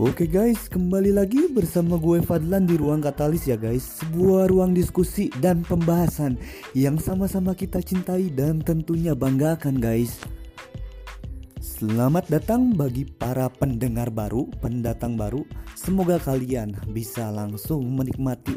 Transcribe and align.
Oke 0.00 0.24
guys, 0.24 0.64
kembali 0.72 1.12
lagi 1.12 1.52
bersama 1.52 2.00
gue 2.00 2.24
Fadlan 2.24 2.64
di 2.64 2.80
Ruang 2.80 3.04
Katalis 3.04 3.44
ya 3.44 3.60
guys. 3.60 4.00
Sebuah 4.00 4.48
ruang 4.48 4.72
diskusi 4.72 5.28
dan 5.44 5.60
pembahasan 5.60 6.40
yang 6.72 6.96
sama-sama 6.96 7.52
kita 7.52 7.84
cintai 7.84 8.32
dan 8.32 8.64
tentunya 8.64 9.12
banggakan 9.12 9.76
guys. 9.76 10.16
Selamat 11.60 12.32
datang 12.32 12.72
bagi 12.72 13.04
para 13.04 13.52
pendengar 13.52 14.08
baru, 14.08 14.48
pendatang 14.64 15.20
baru. 15.20 15.44
Semoga 15.76 16.16
kalian 16.16 16.80
bisa 16.96 17.28
langsung 17.28 17.84
menikmati 17.92 18.56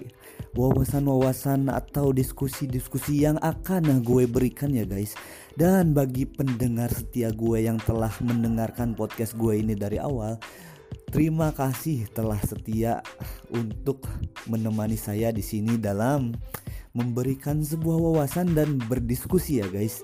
wawasan-wawasan 0.55 1.67
atau 1.67 2.15
diskusi-diskusi 2.15 3.27
yang 3.27 3.35
akan 3.43 3.99
gue 3.99 4.31
berikan 4.31 4.71
ya 4.71 4.87
guys. 4.87 5.11
Dan 5.59 5.91
bagi 5.91 6.23
pendengar 6.23 6.87
setia 6.95 7.35
gue 7.35 7.67
yang 7.67 7.83
telah 7.83 8.15
mendengarkan 8.23 8.95
podcast 8.95 9.35
gue 9.35 9.59
ini 9.59 9.75
dari 9.75 9.99
awal 9.99 10.39
Terima 11.13 11.53
kasih 11.53 12.09
telah 12.09 12.41
setia 12.41 13.05
untuk 13.53 14.01
menemani 14.49 14.97
saya 14.97 15.29
di 15.29 15.45
sini 15.45 15.77
dalam 15.77 16.33
memberikan 16.97 17.61
sebuah 17.61 18.01
wawasan 18.01 18.57
dan 18.57 18.81
berdiskusi 18.81 19.61
ya 19.61 19.69
guys. 19.69 20.01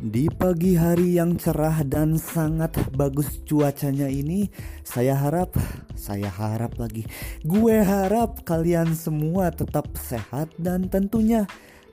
Di 0.00 0.32
pagi 0.32 0.72
hari 0.72 1.20
yang 1.20 1.36
cerah 1.36 1.84
dan 1.84 2.16
sangat 2.16 2.80
bagus 2.96 3.44
cuacanya 3.44 4.08
ini, 4.08 4.48
saya 4.88 5.20
harap, 5.20 5.52
saya 6.00 6.32
harap 6.32 6.80
lagi, 6.80 7.04
gue 7.44 7.76
harap 7.84 8.40
kalian 8.48 8.96
semua 8.96 9.52
tetap 9.52 9.92
sehat 10.00 10.48
dan 10.56 10.88
tentunya 10.88 11.44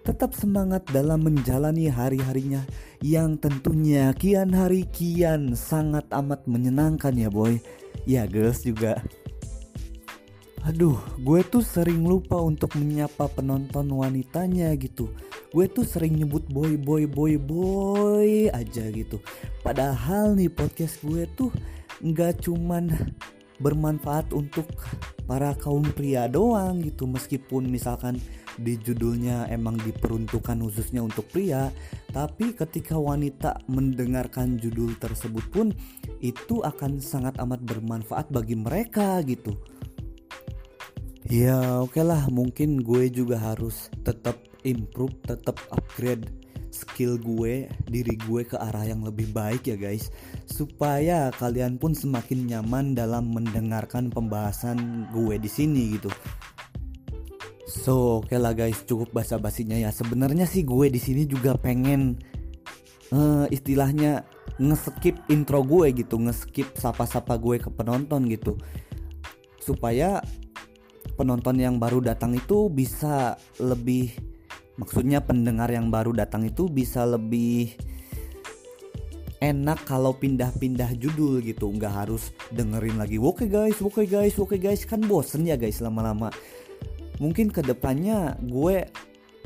tetap 0.02 0.34
semangat 0.34 0.82
dalam 0.90 1.22
menjalani 1.22 1.92
hari-harinya 1.92 2.66
yang 3.06 3.38
tentunya 3.38 4.10
kian 4.18 4.50
hari 4.50 4.90
kian 4.90 5.54
sangat 5.54 6.06
amat 6.10 6.48
menyenangkan 6.50 7.14
ya 7.14 7.30
boy. 7.30 7.60
Ya 8.04 8.26
girls 8.26 8.66
juga. 8.66 9.02
Aduh, 10.62 11.02
gue 11.18 11.42
tuh 11.42 11.66
sering 11.66 12.06
lupa 12.06 12.38
untuk 12.38 12.78
menyapa 12.78 13.26
penonton 13.34 13.90
wanitanya 13.98 14.70
gitu. 14.78 15.10
Gue 15.50 15.66
tuh 15.66 15.82
sering 15.82 16.22
nyebut 16.22 16.46
boy 16.54 16.78
boy 16.78 17.10
boy 17.10 17.34
boy 17.42 18.48
aja 18.54 18.86
gitu. 18.94 19.18
Padahal 19.66 20.38
nih 20.38 20.54
podcast 20.54 21.02
gue 21.02 21.26
tuh 21.34 21.50
nggak 22.02 22.46
cuman 22.46 22.94
bermanfaat 23.62 24.34
untuk 24.34 24.66
para 25.30 25.54
kaum 25.58 25.86
pria 25.86 26.26
doang 26.26 26.82
gitu 26.82 27.06
meskipun 27.06 27.70
misalkan 27.70 28.18
di 28.60 28.76
judulnya 28.76 29.48
emang 29.48 29.80
diperuntukkan 29.80 30.58
khususnya 30.60 31.06
untuk 31.06 31.28
pria, 31.32 31.72
tapi 32.12 32.52
ketika 32.52 33.00
wanita 33.00 33.64
mendengarkan 33.72 34.60
judul 34.60 34.98
tersebut 35.00 35.46
pun 35.52 35.68
itu 36.20 36.60
akan 36.66 37.00
sangat 37.00 37.40
amat 37.40 37.64
bermanfaat 37.64 38.28
bagi 38.34 38.60
mereka 38.60 39.24
gitu. 39.24 39.56
Ya 41.32 41.80
oke 41.80 41.96
okay 41.96 42.04
lah 42.04 42.28
mungkin 42.28 42.84
gue 42.84 43.08
juga 43.08 43.40
harus 43.40 43.88
tetap 44.04 44.36
improve, 44.68 45.16
tetap 45.24 45.56
upgrade 45.72 46.28
skill 46.72 47.20
gue, 47.20 47.68
diri 47.88 48.16
gue 48.28 48.42
ke 48.48 48.56
arah 48.56 48.88
yang 48.88 49.04
lebih 49.04 49.30
baik 49.36 49.68
ya 49.68 49.76
guys 49.76 50.08
Supaya 50.48 51.30
kalian 51.36 51.76
pun 51.78 51.92
semakin 51.92 52.48
nyaman 52.48 52.96
dalam 52.96 53.32
mendengarkan 53.32 54.08
pembahasan 54.08 55.08
gue 55.12 55.36
di 55.38 55.52
sini 55.52 56.00
gitu 56.00 56.10
So 57.72 58.20
oke 58.20 58.28
okay 58.28 58.36
lah 58.36 58.52
guys 58.52 58.84
cukup 58.84 59.16
basa 59.16 59.40
basinya 59.40 59.80
ya. 59.80 59.96
Sebenarnya 59.96 60.44
sih 60.44 60.68
gue 60.68 60.92
di 60.92 61.00
sini 61.00 61.24
juga 61.24 61.56
pengen 61.56 62.20
uh, 63.16 63.48
istilahnya 63.48 64.28
ngeskip 64.60 65.32
intro 65.32 65.64
gue 65.64 65.96
gitu, 65.96 66.20
ngeskip 66.20 66.76
sapa-sapa 66.76 67.40
gue 67.40 67.64
ke 67.64 67.72
penonton 67.72 68.28
gitu, 68.28 68.60
supaya 69.58 70.20
penonton 71.16 71.58
yang 71.58 71.80
baru 71.80 72.04
datang 72.04 72.36
itu 72.36 72.68
bisa 72.68 73.40
lebih, 73.58 74.12
maksudnya 74.76 75.24
pendengar 75.24 75.72
yang 75.72 75.88
baru 75.90 76.12
datang 76.14 76.46
itu 76.46 76.68
bisa 76.68 77.08
lebih 77.08 77.74
enak 79.42 79.82
kalau 79.90 80.14
pindah-pindah 80.14 80.94
judul 81.00 81.42
gitu. 81.42 81.72
Nggak 81.72 82.06
harus 82.06 82.30
dengerin 82.54 83.02
lagi 83.02 83.18
oke 83.18 83.42
okay 83.42 83.50
guys 83.50 83.80
oke 83.82 83.98
okay 83.98 84.06
guys 84.06 84.36
oke 84.38 84.54
okay 84.54 84.60
guys. 84.62 84.86
Kan 84.86 85.08
bosen 85.08 85.48
ya 85.48 85.58
guys 85.58 85.82
lama-lama 85.82 86.30
mungkin 87.22 87.54
ke 87.54 87.62
depannya 87.62 88.34
gue 88.42 88.90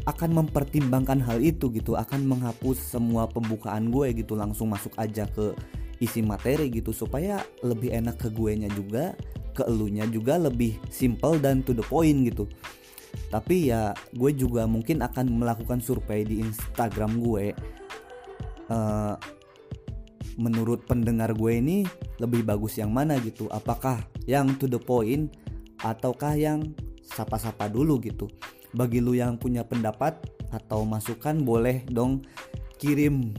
akan 0.07 0.31
mempertimbangkan 0.31 1.19
hal 1.19 1.43
itu 1.43 1.67
gitu 1.75 1.99
akan 1.99 2.23
menghapus 2.23 2.95
semua 2.95 3.27
pembukaan 3.27 3.91
gue 3.91 4.15
gitu 4.15 4.39
langsung 4.39 4.71
masuk 4.71 4.95
aja 4.95 5.27
ke 5.27 5.51
isi 5.99 6.23
materi 6.23 6.71
gitu 6.71 6.95
supaya 6.95 7.43
lebih 7.59 7.91
enak 7.91 8.15
ke 8.15 8.31
gue 8.31 8.51
nya 8.55 8.71
juga 8.71 9.11
ke 9.55 9.63
elunya 9.67 10.07
juga 10.07 10.35
lebih 10.35 10.75
simple 10.91 11.39
dan 11.39 11.63
to 11.63 11.71
the 11.71 11.83
point 11.87 12.27
gitu. 12.27 12.47
Tapi 13.31 13.71
ya 13.71 13.95
gue 14.11 14.31
juga 14.35 14.67
mungkin 14.67 14.99
akan 14.99 15.39
melakukan 15.39 15.79
survei 15.79 16.27
di 16.27 16.43
Instagram 16.43 17.23
gue. 17.23 17.55
Uh, 18.67 19.15
menurut 20.35 20.83
pendengar 20.83 21.31
gue 21.31 21.51
ini 21.55 21.87
lebih 22.19 22.43
bagus 22.43 22.75
yang 22.75 22.91
mana 22.91 23.15
gitu? 23.23 23.47
Apakah 23.47 24.03
yang 24.27 24.51
to 24.59 24.67
the 24.67 24.79
point 24.79 25.31
ataukah 25.79 26.35
yang 26.35 26.75
sapa-sapa 27.05 27.69
dulu 27.69 28.01
gitu. 28.01 28.25
Bagi 28.75 28.99
lu 28.99 29.15
yang 29.15 29.37
punya 29.37 29.63
pendapat 29.63 30.17
atau 30.51 30.83
masukan 30.83 31.41
boleh 31.41 31.85
dong 31.87 32.25
kirim 32.81 33.31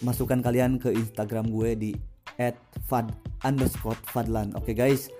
masukan 0.00 0.40
kalian 0.40 0.80
ke 0.80 0.92
Instagram 0.92 1.50
gue 1.50 1.70
di 1.76 1.90
@fad 2.86 3.12
underscore 3.44 3.98
fadlan. 4.08 4.54
Oke 4.56 4.72
okay, 4.72 4.74
guys 4.76 5.19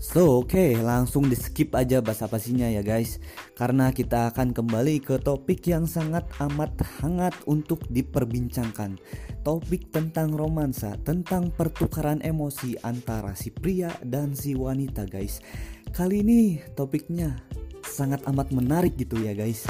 So 0.00 0.40
oke 0.40 0.56
okay, 0.56 0.80
langsung 0.80 1.28
di 1.28 1.36
skip 1.36 1.76
aja 1.76 2.00
bahasa 2.00 2.24
basinya 2.24 2.64
ya 2.64 2.80
guys. 2.80 3.20
Karena 3.52 3.92
kita 3.92 4.32
akan 4.32 4.56
kembali 4.56 4.96
ke 5.04 5.20
topik 5.20 5.68
yang 5.68 5.84
sangat 5.84 6.24
amat 6.40 6.72
hangat 7.04 7.36
untuk 7.44 7.84
diperbincangkan. 7.92 8.96
Topik 9.44 9.92
tentang 9.92 10.32
romansa 10.32 10.96
Tentang 11.04 11.52
pertukaran 11.52 12.24
emosi 12.24 12.80
antara 12.80 13.36
si 13.36 13.52
pria 13.52 13.92
dan 14.00 14.32
si 14.32 14.56
wanita 14.56 15.04
guys. 15.04 15.44
Kali 15.92 16.24
ini 16.24 16.64
topiknya 16.72 17.36
sangat 17.84 18.24
amat 18.24 18.56
menarik 18.56 18.96
gitu 18.96 19.20
ya 19.20 19.36
guys. 19.36 19.68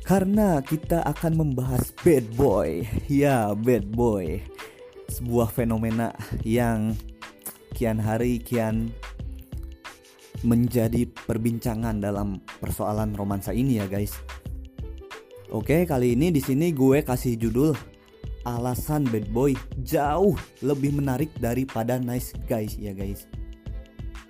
Karena 0.00 0.64
kita 0.64 1.04
akan 1.04 1.36
membahas 1.36 1.92
bad 2.00 2.24
boy. 2.40 2.88
Ya 3.04 3.52
bad 3.52 3.84
boy. 3.92 4.40
Sebuah 5.12 5.52
fenomena 5.52 6.16
yang 6.40 6.96
kian 7.78 8.02
hari 8.02 8.42
kian 8.42 8.90
menjadi 10.42 11.06
perbincangan 11.06 12.02
dalam 12.02 12.42
persoalan 12.58 13.14
romansa 13.14 13.54
ini 13.54 13.78
ya 13.78 13.86
guys. 13.86 14.18
Oke, 15.54 15.86
kali 15.86 16.18
ini 16.18 16.34
di 16.34 16.42
sini 16.42 16.74
gue 16.74 17.06
kasih 17.06 17.38
judul 17.38 17.78
alasan 18.42 19.06
bad 19.06 19.30
boy 19.30 19.54
jauh 19.86 20.34
lebih 20.58 20.90
menarik 20.98 21.30
daripada 21.38 22.02
nice 22.02 22.34
guys 22.50 22.74
ya 22.74 22.90
guys. 22.90 23.30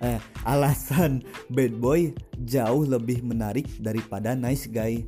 Eh, 0.05 0.21
alasan 0.45 1.25
bad 1.49 1.73
boy 1.81 2.13
jauh 2.45 2.85
lebih 2.85 3.25
menarik 3.25 3.65
daripada 3.81 4.37
nice 4.37 4.69
guy. 4.69 5.01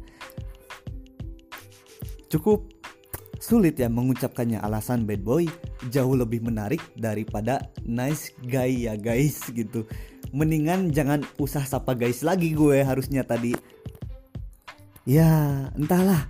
Cukup 2.25 2.65
sulit 3.37 3.77
ya 3.77 3.85
mengucapkannya 3.85 4.57
alasan 4.57 5.05
bad 5.05 5.21
boy 5.21 5.45
jauh 5.89 6.13
lebih 6.13 6.45
menarik 6.45 6.83
daripada 6.93 7.65
nice 7.81 8.29
guy 8.45 8.85
ya 8.85 8.93
guys 8.93 9.41
gitu. 9.49 9.87
Mendingan 10.29 10.93
jangan 10.93 11.25
usah 11.41 11.65
sapa 11.65 11.97
guys 11.97 12.21
lagi 12.21 12.53
gue 12.53 12.85
harusnya 12.85 13.25
tadi. 13.25 13.57
Ya 15.09 15.65
entahlah. 15.73 16.29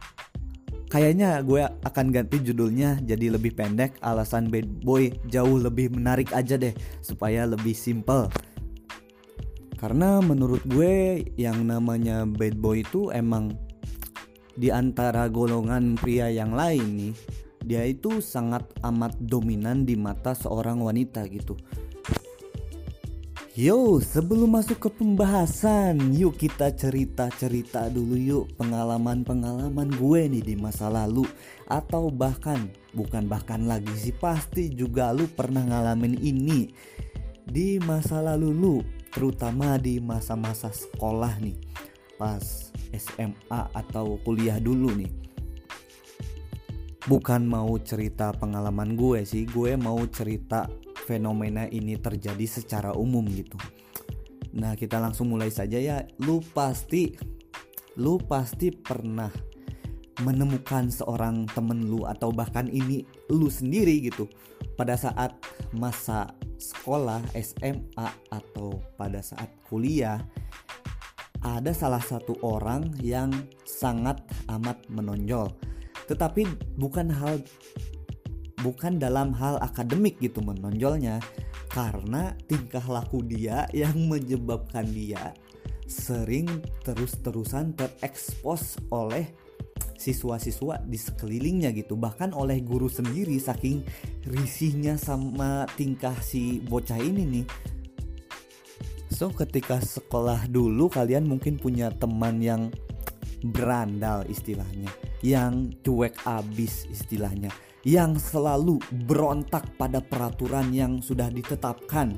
Kayaknya 0.91 1.39
gue 1.43 1.63
akan 1.87 2.11
ganti 2.11 2.43
judulnya 2.43 2.99
jadi 3.03 3.35
lebih 3.35 3.55
pendek 3.55 3.95
alasan 4.03 4.51
bad 4.51 4.67
boy 4.83 5.11
jauh 5.31 5.55
lebih 5.55 5.91
menarik 5.91 6.31
aja 6.35 6.59
deh 6.59 6.75
supaya 6.99 7.47
lebih 7.47 7.75
simple. 7.75 8.27
Karena 9.79 10.19
menurut 10.19 10.61
gue 10.67 11.25
yang 11.39 11.63
namanya 11.63 12.27
bad 12.27 12.59
boy 12.59 12.83
itu 12.83 13.07
emang 13.15 13.55
di 14.51 14.67
antara 14.67 15.31
golongan 15.31 15.95
pria 15.95 16.27
yang 16.27 16.51
lain 16.51 16.85
nih 16.99 17.13
dia 17.61 17.85
itu 17.85 18.25
sangat 18.25 18.65
amat 18.81 19.13
dominan 19.21 19.85
di 19.85 19.93
mata 19.93 20.33
seorang 20.33 20.81
wanita 20.81 21.25
gitu. 21.29 21.53
Yo, 23.51 23.99
sebelum 23.99 24.55
masuk 24.55 24.79
ke 24.79 24.89
pembahasan, 24.95 26.15
yuk 26.15 26.39
kita 26.39 26.71
cerita-cerita 26.71 27.91
dulu 27.91 28.15
yuk 28.15 28.45
pengalaman-pengalaman 28.55 29.91
gue 29.91 30.21
nih 30.31 30.39
di 30.39 30.55
masa 30.55 30.87
lalu. 30.87 31.27
Atau 31.67 32.09
bahkan 32.09 32.71
bukan 32.95 33.27
bahkan 33.27 33.67
lagi 33.67 33.91
sih 33.99 34.15
pasti 34.15 34.71
juga 34.71 35.11
lu 35.11 35.27
pernah 35.27 35.67
ngalamin 35.67 36.15
ini. 36.15 36.71
Di 37.43 37.75
masa 37.83 38.23
lalu 38.23 38.55
lu, 38.55 38.75
terutama 39.11 39.75
di 39.75 39.99
masa-masa 39.99 40.71
sekolah 40.71 41.35
nih. 41.43 41.59
Pas 42.15 42.71
SMA 42.95 43.61
atau 43.75 44.15
kuliah 44.23 44.63
dulu 44.63 44.95
nih 44.95 45.30
bukan 47.09 47.49
mau 47.49 47.73
cerita 47.81 48.29
pengalaman 48.35 48.93
gue 48.93 49.25
sih 49.25 49.49
gue 49.49 49.73
mau 49.73 49.97
cerita 50.05 50.69
fenomena 51.07 51.65
ini 51.65 51.97
terjadi 51.97 52.45
secara 52.45 52.93
umum 52.93 53.25
gitu. 53.31 53.57
Nah 54.53 54.77
kita 54.77 55.01
langsung 55.01 55.31
mulai 55.31 55.49
saja 55.49 55.79
ya. 55.81 56.05
Lu 56.21 56.43
pasti 56.53 57.09
lu 57.97 58.21
pasti 58.21 58.71
pernah 58.71 59.31
menemukan 60.21 60.93
seorang 60.93 61.49
temen 61.49 61.89
lu 61.89 62.05
atau 62.05 62.29
bahkan 62.29 62.69
ini 62.69 63.01
lu 63.33 63.49
sendiri 63.49 64.05
gitu 64.05 64.29
pada 64.77 64.93
saat 64.93 65.33
masa 65.73 66.29
sekolah 66.61 67.25
SMA 67.33 68.07
atau 68.29 68.77
pada 68.95 69.25
saat 69.25 69.49
kuliah 69.65 70.21
ada 71.41 71.73
salah 71.73 72.03
satu 72.03 72.37
orang 72.45 72.93
yang 73.01 73.33
sangat 73.65 74.21
amat 74.45 74.77
menonjol 74.93 75.49
tetapi 76.11 76.43
bukan 76.75 77.07
hal 77.07 77.39
bukan 78.59 78.99
dalam 78.99 79.31
hal 79.31 79.55
akademik 79.63 80.19
gitu 80.19 80.43
menonjolnya. 80.43 81.23
Karena 81.71 82.35
tingkah 82.51 82.83
laku 82.83 83.23
dia 83.23 83.63
yang 83.71 83.95
menyebabkan 84.11 84.83
dia 84.91 85.31
sering 85.87 86.47
terus-terusan 86.83 87.75
terekspos 87.75 88.79
oleh 88.91 89.27
siswa-siswa 89.95 90.83
di 90.83 90.99
sekelilingnya 90.99 91.71
gitu. 91.71 91.95
Bahkan 91.95 92.35
oleh 92.35 92.59
guru 92.59 92.91
sendiri 92.91 93.39
saking 93.39 93.87
risihnya 94.27 94.99
sama 94.99 95.63
tingkah 95.79 96.15
si 96.19 96.59
bocah 96.59 96.99
ini 96.99 97.23
nih. 97.39 97.45
So 99.11 99.29
ketika 99.29 99.77
sekolah 99.77 100.49
dulu 100.49 100.89
kalian 100.89 101.29
mungkin 101.29 101.61
punya 101.61 101.93
teman 101.93 102.41
yang 102.41 102.73
berandal 103.43 104.25
istilahnya. 104.29 104.89
Yang 105.25 105.77
cuek 105.81 106.15
abis 106.25 106.85
istilahnya. 106.89 107.49
Yang 107.81 108.33
selalu 108.33 108.77
berontak 109.09 109.65
pada 109.77 110.01
peraturan 110.01 110.69
yang 110.73 111.01
sudah 111.01 111.29
ditetapkan. 111.33 112.13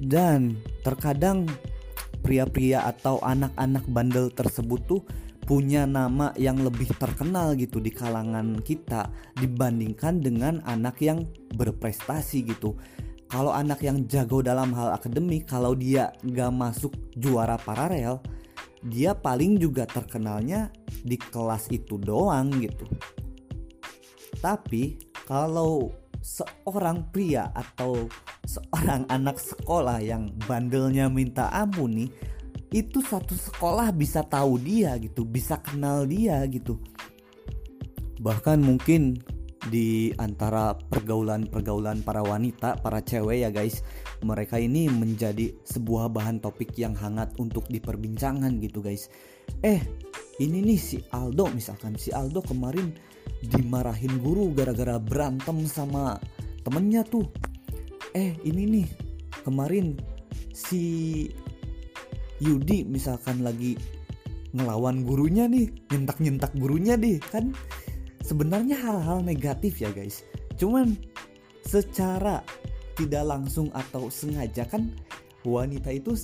Dan 0.00 0.56
terkadang 0.80 1.44
pria-pria 2.22 2.86
atau 2.86 3.20
anak-anak 3.20 3.84
bandel 3.90 4.30
tersebut 4.32 4.80
tuh 4.86 5.02
punya 5.50 5.82
nama 5.82 6.30
yang 6.38 6.62
lebih 6.62 6.94
terkenal 6.94 7.58
gitu 7.58 7.82
di 7.82 7.90
kalangan 7.90 8.62
kita 8.62 9.10
dibandingkan 9.34 10.22
dengan 10.22 10.62
anak 10.62 11.02
yang 11.02 11.26
berprestasi 11.58 12.46
gitu. 12.46 12.78
Kalau 13.26 13.50
anak 13.50 13.82
yang 13.82 14.06
jago 14.06 14.46
dalam 14.46 14.70
hal 14.74 14.94
akademik, 14.94 15.50
kalau 15.50 15.74
dia 15.74 16.14
gak 16.22 16.54
masuk 16.54 16.94
juara 17.18 17.58
paralel, 17.58 18.22
dia 18.80 19.12
paling 19.12 19.60
juga 19.60 19.84
terkenalnya 19.84 20.72
di 21.04 21.16
kelas 21.20 21.68
itu 21.68 22.00
doang 22.00 22.48
gitu. 22.60 22.88
Tapi 24.40 24.96
kalau 25.28 25.92
seorang 26.20 27.08
pria 27.12 27.48
atau 27.52 28.08
seorang 28.44 29.08
anak 29.16 29.40
sekolah 29.40 30.00
yang 30.00 30.32
bandelnya 30.44 31.08
minta 31.08 31.48
ampun 31.52 31.96
nih 31.96 32.10
itu 32.70 33.02
satu 33.02 33.34
sekolah 33.34 33.90
bisa 33.90 34.22
tahu 34.22 34.54
dia 34.62 34.94
gitu 35.02 35.26
bisa 35.26 35.58
kenal 35.58 36.06
dia 36.06 36.38
gitu 36.46 36.78
bahkan 38.22 38.62
mungkin 38.62 39.18
di 39.68 40.08
antara 40.16 40.72
pergaulan-pergaulan 40.72 42.00
para 42.00 42.24
wanita, 42.24 42.80
para 42.80 43.04
cewek 43.04 43.44
ya 43.44 43.52
guys, 43.52 43.84
mereka 44.24 44.56
ini 44.56 44.88
menjadi 44.88 45.52
sebuah 45.68 46.08
bahan 46.08 46.40
topik 46.40 46.72
yang 46.80 46.96
hangat 46.96 47.36
untuk 47.36 47.68
diperbincangkan 47.68 48.56
gitu 48.64 48.80
guys. 48.80 49.12
Eh, 49.60 49.84
ini 50.40 50.64
nih 50.64 50.80
si 50.80 50.96
Aldo 51.12 51.52
misalkan. 51.52 52.00
Si 52.00 52.08
Aldo 52.08 52.40
kemarin 52.40 52.96
dimarahin 53.44 54.16
guru 54.24 54.56
gara-gara 54.56 54.96
berantem 54.96 55.68
sama 55.68 56.16
temennya 56.64 57.04
tuh. 57.04 57.28
Eh 58.16 58.40
ini 58.48 58.64
nih 58.64 58.88
kemarin 59.44 60.00
si 60.56 60.82
Yudi 62.40 62.88
misalkan 62.88 63.44
lagi 63.44 63.76
ngelawan 64.50 65.06
gurunya 65.06 65.46
nih 65.46 65.70
nyentak-nyentak 65.92 66.50
gurunya 66.58 66.98
deh 66.98 67.22
kan 67.30 67.54
sebenarnya 68.30 68.78
hal-hal 68.78 69.26
negatif 69.26 69.82
ya 69.82 69.90
guys. 69.90 70.22
Cuman 70.54 70.94
secara 71.66 72.46
tidak 72.94 73.26
langsung 73.26 73.74
atau 73.74 74.06
sengaja 74.06 74.62
kan 74.70 74.94
wanita 75.42 75.90
itu 75.90 76.14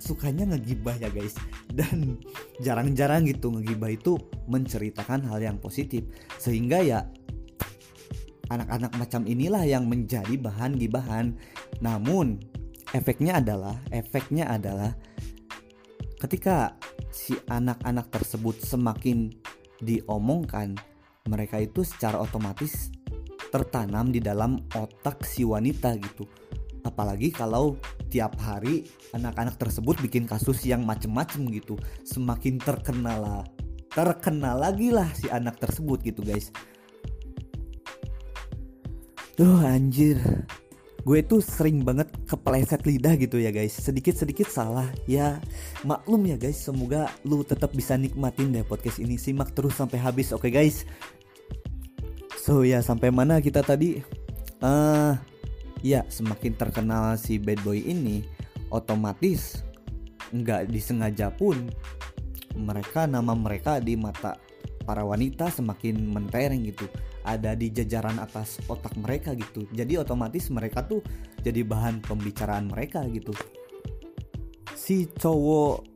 sukanya 0.00 0.48
ngegibah 0.56 0.96
ya 0.96 1.12
guys. 1.12 1.36
Dan 1.78 2.16
jarang-jarang 2.64 3.28
gitu 3.28 3.52
ngegibah 3.52 3.92
itu 3.92 4.16
menceritakan 4.48 5.28
hal 5.28 5.44
yang 5.44 5.60
positif. 5.60 6.08
Sehingga 6.40 6.80
ya 6.80 7.04
anak-anak 8.48 8.96
macam 8.96 9.28
inilah 9.28 9.68
yang 9.68 9.84
menjadi 9.84 10.40
bahan 10.40 10.80
gibahan. 10.80 11.36
Namun 11.84 12.40
efeknya 12.96 13.36
adalah 13.36 13.76
efeknya 13.92 14.48
adalah 14.48 14.96
ketika 16.24 16.72
si 17.12 17.36
anak-anak 17.52 18.08
tersebut 18.08 18.56
semakin 18.64 19.28
diomongkan 19.80 20.76
mereka 21.30 21.62
itu 21.62 21.86
secara 21.86 22.18
otomatis 22.18 22.90
tertanam 23.54 24.10
di 24.10 24.18
dalam 24.18 24.58
otak 24.74 25.22
si 25.22 25.46
wanita 25.46 25.94
gitu. 25.98 26.26
Apalagi 26.82 27.30
kalau 27.30 27.76
tiap 28.08 28.34
hari 28.40 28.88
anak-anak 29.14 29.60
tersebut 29.60 30.00
bikin 30.02 30.24
kasus 30.26 30.64
yang 30.64 30.82
macem-macem 30.82 31.46
gitu. 31.54 31.78
Semakin 32.02 32.58
terkenal 32.58 33.18
lah 33.22 33.44
terkenal 33.90 34.54
lagi 34.54 34.94
lah 34.94 35.10
si 35.18 35.26
anak 35.28 35.58
tersebut 35.58 35.98
gitu 36.06 36.22
guys. 36.22 36.54
Duh 39.34 39.60
anjir. 39.66 40.18
Gue 41.00 41.24
tuh 41.24 41.40
sering 41.40 41.80
banget 41.80 42.12
kepleset 42.28 42.84
lidah 42.84 43.16
gitu 43.16 43.40
ya 43.40 43.50
guys. 43.50 43.72
Sedikit-sedikit 43.72 44.46
salah. 44.46 44.86
Ya 45.08 45.42
maklum 45.82 46.28
ya 46.28 46.36
guys. 46.38 46.60
Semoga 46.60 47.10
lu 47.26 47.42
tetap 47.42 47.72
bisa 47.74 47.98
nikmatin 47.98 48.52
deh 48.52 48.62
podcast 48.62 49.00
ini. 49.02 49.16
Simak 49.18 49.56
terus 49.56 49.74
sampai 49.74 49.98
habis 49.98 50.30
oke 50.30 50.46
okay, 50.46 50.52
guys 50.54 50.86
So 52.50 52.66
ya 52.66 52.82
sampai 52.82 53.14
mana 53.14 53.38
kita 53.38 53.62
tadi? 53.62 54.02
Uh, 54.58 55.14
ya 55.86 56.02
semakin 56.10 56.58
terkenal 56.58 57.14
si 57.14 57.38
bad 57.38 57.62
boy 57.62 57.78
ini 57.78 58.26
otomatis 58.74 59.62
nggak 60.34 60.66
disengaja 60.66 61.30
pun 61.30 61.70
mereka 62.58 63.06
nama 63.06 63.38
mereka 63.38 63.78
di 63.78 63.94
mata 63.94 64.34
para 64.82 65.06
wanita 65.06 65.46
semakin 65.46 65.94
mentereng 66.10 66.66
gitu. 66.66 66.90
Ada 67.22 67.54
di 67.54 67.70
jajaran 67.70 68.18
atas 68.18 68.58
otak 68.66 68.98
mereka 68.98 69.30
gitu. 69.38 69.70
Jadi 69.70 70.02
otomatis 70.02 70.50
mereka 70.50 70.82
tuh 70.82 71.06
jadi 71.46 71.62
bahan 71.62 72.02
pembicaraan 72.02 72.66
mereka 72.66 73.06
gitu. 73.14 73.30
Si 74.74 75.06
cowok 75.06 75.89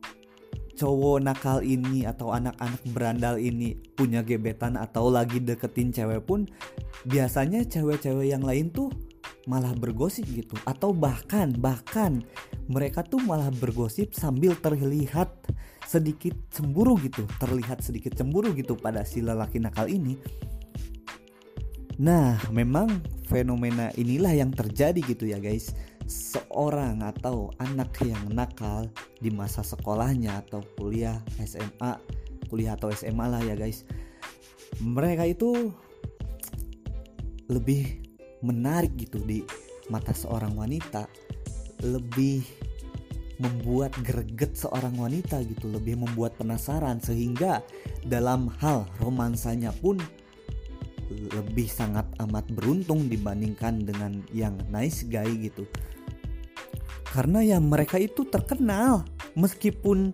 cowok 0.75 1.23
nakal 1.23 1.63
ini 1.63 2.03
atau 2.03 2.35
anak-anak 2.35 2.83
berandal 2.91 3.35
ini 3.39 3.79
punya 3.95 4.21
gebetan 4.21 4.75
atau 4.75 5.07
lagi 5.07 5.39
deketin 5.39 5.95
cewek 5.95 6.27
pun 6.27 6.45
biasanya 7.07 7.63
cewek-cewek 7.63 8.29
yang 8.29 8.43
lain 8.43 8.69
tuh 8.69 8.91
malah 9.47 9.71
bergosip 9.73 10.27
gitu. 10.29 10.53
Atau 10.67 10.91
bahkan 10.91 11.55
bahkan 11.55 12.21
mereka 12.67 13.01
tuh 13.01 13.23
malah 13.23 13.49
bergosip 13.49 14.11
sambil 14.11 14.53
terlihat 14.59 15.31
sedikit 15.85 16.33
cemburu 16.49 16.97
gitu 16.97 17.29
terlihat 17.37 17.85
sedikit 17.85 18.17
cemburu 18.17 18.51
gitu 18.57 18.73
pada 18.73 19.05
si 19.05 19.21
lelaki 19.21 19.61
nakal 19.61 19.85
ini. 19.85 20.17
Nah 22.01 22.35
memang 22.51 22.99
fenomena 23.29 23.93
inilah 23.95 24.33
yang 24.35 24.51
terjadi 24.51 24.99
gitu 24.99 25.31
ya 25.31 25.39
guys 25.39 25.71
seorang 26.05 27.01
atau 27.01 27.49
anak 27.57 27.97
yang 28.05 28.29
nakal 28.29 28.85
di 29.17 29.33
masa 29.33 29.65
sekolahnya 29.65 30.45
atau 30.45 30.61
kuliah 30.77 31.17
SMA 31.41 31.97
kuliah 32.47 32.77
atau 32.77 32.93
SMA 32.93 33.25
lah 33.25 33.41
ya 33.41 33.57
guys. 33.57 33.83
Mereka 34.79 35.25
itu 35.25 35.73
lebih 37.49 38.05
menarik 38.41 38.93
gitu 38.97 39.21
di 39.21 39.41
mata 39.89 40.13
seorang 40.13 40.53
wanita 40.57 41.05
lebih 41.85 42.41
membuat 43.37 43.91
greget 44.01 44.55
seorang 44.55 44.95
wanita 44.95 45.43
gitu 45.43 45.67
lebih 45.67 45.99
membuat 45.99 46.39
penasaran 46.39 47.03
sehingga 47.03 47.61
dalam 48.07 48.47
hal 48.63 48.87
romansanya 49.03 49.75
pun 49.83 49.99
lebih 51.11 51.69
sangat 51.69 52.07
amat 52.25 52.47
beruntung 52.49 53.11
dibandingkan 53.11 53.85
dengan 53.85 54.23
yang 54.33 54.57
nice 54.71 55.05
guy 55.05 55.27
gitu 55.37 55.67
karena 57.15 57.39
ya 57.39 57.63
mereka 57.63 57.95
itu 57.95 58.27
terkenal. 58.27 59.07
Meskipun 59.39 60.11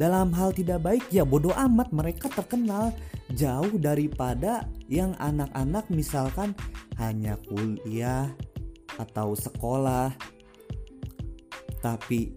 dalam 0.00 0.32
hal 0.32 0.56
tidak 0.56 0.80
baik 0.80 1.04
ya 1.12 1.28
bodoh 1.28 1.52
amat 1.52 1.92
mereka 1.92 2.32
terkenal. 2.32 2.96
Jauh 3.36 3.76
daripada 3.76 4.64
yang 4.88 5.12
anak-anak 5.20 5.92
misalkan 5.92 6.56
hanya 6.96 7.36
kuliah 7.44 8.32
atau 8.96 9.36
sekolah. 9.36 10.16
Tapi 11.84 12.32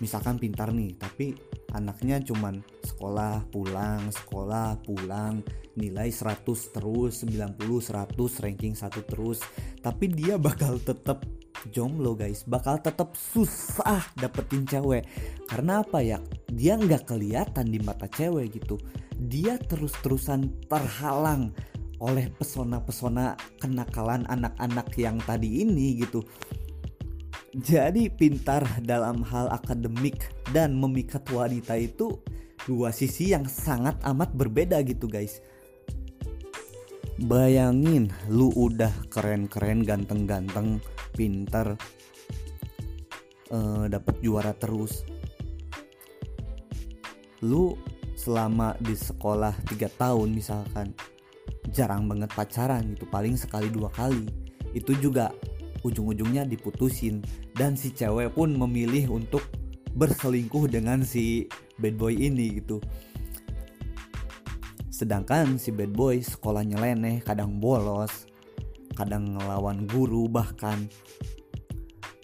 misalkan 0.00 0.40
pintar 0.40 0.72
nih 0.72 0.96
tapi 0.96 1.36
anaknya 1.76 2.24
cuman 2.24 2.64
sekolah 2.80 3.44
pulang 3.52 4.08
sekolah 4.08 4.80
pulang 4.80 5.44
nilai 5.76 6.08
100 6.08 6.40
terus 6.72 7.20
90 7.28 7.60
100 7.60 8.16
ranking 8.48 8.72
1 8.72 8.88
terus. 9.04 9.44
Tapi 9.84 10.08
dia 10.08 10.40
bakal 10.40 10.80
tetap 10.80 11.20
jomblo 11.68 12.16
guys 12.16 12.48
bakal 12.48 12.80
tetap 12.80 13.12
susah 13.14 14.00
dapetin 14.16 14.64
cewek. 14.64 15.04
Karena 15.44 15.84
apa 15.84 16.00
ya? 16.00 16.16
Dia 16.48 16.80
nggak 16.80 17.12
kelihatan 17.12 17.68
di 17.68 17.78
mata 17.84 18.08
cewek 18.08 18.56
gitu. 18.56 18.80
Dia 19.20 19.60
terus-terusan 19.60 20.68
terhalang 20.72 21.52
oleh 22.00 22.32
pesona-pesona 22.32 23.36
kenakalan 23.60 24.24
anak-anak 24.32 24.88
yang 24.96 25.20
tadi 25.20 25.60
ini 25.60 26.00
gitu. 26.00 26.24
Jadi 27.50 28.08
pintar 28.08 28.62
dalam 28.80 29.26
hal 29.26 29.50
akademik 29.50 30.22
dan 30.54 30.78
memikat 30.78 31.26
wanita 31.28 31.74
itu 31.76 32.22
dua 32.64 32.94
sisi 32.94 33.34
yang 33.34 33.44
sangat 33.50 33.98
amat 34.06 34.32
berbeda 34.32 34.80
gitu 34.86 35.10
guys. 35.10 35.42
Bayangin 37.20 38.08
lu 38.32 38.48
udah 38.56 38.88
keren-keren 39.12 39.84
ganteng-ganteng 39.84 40.80
pintar 41.12 41.76
uh, 43.52 43.84
dapet 43.92 44.24
juara 44.24 44.56
terus. 44.56 45.04
Lu 47.44 47.76
selama 48.16 48.72
di 48.80 48.96
sekolah 48.96 49.52
3 49.68 50.00
tahun 50.00 50.28
misalkan 50.32 50.96
jarang 51.68 52.08
banget 52.08 52.32
pacaran 52.32 52.96
gitu 52.96 53.04
paling 53.12 53.36
sekali 53.36 53.68
dua 53.68 53.92
kali. 53.92 54.24
Itu 54.72 54.96
juga 54.96 55.28
ujung-ujungnya 55.84 56.48
diputusin. 56.48 57.20
Dan 57.52 57.76
si 57.76 57.92
cewek 57.92 58.32
pun 58.32 58.56
memilih 58.56 59.12
untuk 59.12 59.44
berselingkuh 59.92 60.72
dengan 60.72 61.04
si 61.04 61.52
bad 61.76 62.00
boy 62.00 62.16
ini 62.16 62.64
gitu 62.64 62.80
sedangkan 65.00 65.56
si 65.56 65.72
bad 65.72 65.96
boy 65.96 66.20
sekolahnya 66.20 66.76
leneh 66.76 67.24
kadang 67.24 67.56
bolos 67.56 68.28
kadang 69.00 69.32
ngelawan 69.32 69.88
guru 69.88 70.28
bahkan. 70.28 70.84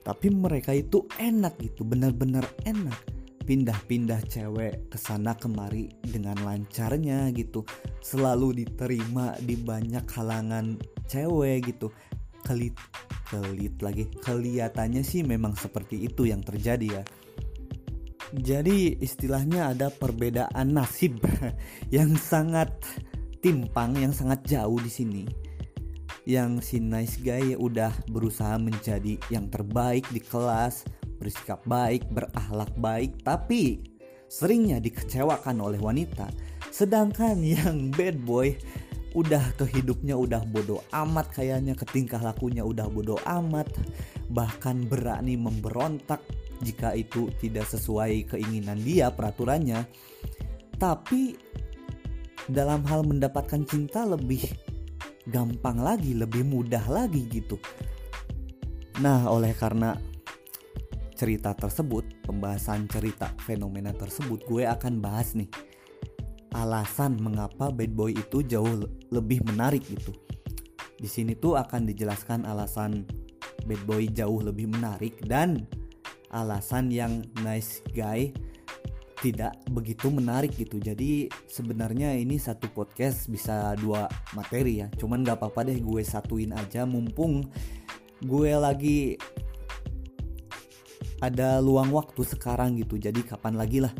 Tapi 0.05 0.31
mereka 0.31 0.71
itu 0.71 1.09
enak 1.19 1.59
gitu 1.59 1.83
bener-bener 1.83 2.45
enak. 2.69 3.01
Pindah-pindah 3.47 4.27
cewek 4.27 4.91
ke 4.91 4.99
sana 4.99 5.35
kemari 5.35 5.91
dengan 6.03 6.37
lancarnya 6.43 7.31
gitu. 7.35 7.65
Selalu 8.03 8.67
diterima 8.67 9.35
di 9.43 9.57
banyak 9.57 10.05
halangan 10.15 10.79
cewek 11.09 11.75
gitu. 11.75 11.91
Kelit 12.45 12.77
kelit 13.27 13.75
lagi 13.83 14.07
kelihatannya 14.23 15.03
sih 15.03 15.27
memang 15.27 15.59
seperti 15.59 16.07
itu 16.07 16.31
yang 16.31 16.47
terjadi 16.47 17.03
ya 17.03 17.05
jadi 18.35 18.99
istilahnya 18.99 19.71
ada 19.71 19.87
perbedaan 19.93 20.75
nasib 20.75 21.23
yang 21.95 22.19
sangat 22.19 22.75
timpang 23.39 23.95
yang 23.95 24.11
sangat 24.11 24.43
jauh 24.43 24.83
di 24.83 24.91
sini. 24.91 25.25
Yang 26.27 26.75
si 26.75 26.77
nice 26.83 27.23
guy 27.23 27.55
udah 27.55 27.95
berusaha 28.11 28.59
menjadi 28.59 29.15
yang 29.31 29.47
terbaik 29.47 30.11
di 30.11 30.19
kelas 30.19 30.83
bersikap 31.23 31.63
baik 31.65 32.05
berakhlak 32.11 32.75
baik 32.77 33.23
tapi 33.23 33.81
seringnya 34.27 34.83
dikecewakan 34.83 35.63
oleh 35.63 35.79
wanita. 35.79 36.27
Sedangkan 36.75 37.39
yang 37.55 37.95
bad 37.95 38.19
boy 38.27 38.59
udah 39.15 39.55
ke 39.57 39.65
hidupnya 39.71 40.19
udah 40.19 40.45
bodoh 40.51 40.83
amat 40.93 41.31
kayaknya 41.33 41.73
ke 41.73 41.87
tingkah 41.89 42.19
lakunya 42.19 42.67
udah 42.67 42.91
bodoh 42.91 43.23
amat. 43.23 43.71
Bahkan 44.27 44.91
berani 44.91 45.39
memberontak 45.39 46.19
jika 46.63 46.97
itu 46.97 47.29
tidak 47.41 47.67
sesuai 47.69 48.33
keinginan 48.33 48.81
dia 48.81 49.13
peraturannya 49.13 49.85
tapi 50.77 51.37
dalam 52.47 52.85
hal 52.87 53.03
mendapatkan 53.03 53.65
cinta 53.67 54.07
lebih 54.07 54.45
gampang 55.27 55.83
lagi 55.83 56.15
lebih 56.15 56.47
mudah 56.47 56.85
lagi 56.87 57.27
gitu 57.27 57.59
nah 59.03 59.29
oleh 59.29 59.53
karena 59.53 59.97
cerita 61.17 61.57
tersebut 61.57 62.29
pembahasan 62.29 62.89
cerita 62.89 63.33
fenomena 63.41 63.93
tersebut 63.93 64.45
gue 64.45 64.69
akan 64.69 65.01
bahas 65.01 65.33
nih 65.33 65.49
alasan 66.57 67.21
mengapa 67.21 67.69
bad 67.69 67.93
boy 67.93 68.17
itu 68.17 68.41
jauh 68.41 68.89
lebih 69.13 69.45
menarik 69.45 69.85
gitu. 69.85 70.17
Di 70.97 71.05
sini 71.05 71.37
tuh 71.37 71.61
akan 71.61 71.85
dijelaskan 71.85 72.49
alasan 72.49 73.05
bad 73.69 73.83
boy 73.85 74.09
jauh 74.09 74.41
lebih 74.41 74.73
menarik 74.73 75.21
dan 75.29 75.69
alasan 76.33 76.91
yang 76.91 77.23
nice 77.43 77.83
guy 77.95 78.31
tidak 79.21 79.57
begitu 79.73 80.13
menarik 80.13 80.53
gitu. 80.55 80.77
Jadi 80.77 81.33
sebenarnya 81.49 82.15
ini 82.15 82.37
satu 82.37 82.69
podcast 82.71 83.27
bisa 83.33 83.73
dua 83.81 84.07
materi 84.37 84.85
ya. 84.85 84.89
Cuman 84.95 85.25
gak 85.25 85.41
apa-apa 85.41 85.73
deh 85.73 85.79
gue 85.81 86.03
satuin 86.05 86.53
aja 86.53 86.85
mumpung 86.85 87.47
gue 88.25 88.53
lagi 88.57 89.21
ada 91.21 91.59
luang 91.65 91.91
waktu 91.91 92.23
sekarang 92.23 92.77
gitu. 92.77 93.01
Jadi 93.01 93.25
kapan 93.25 93.57
lagi 93.57 93.81
lah 93.81 93.93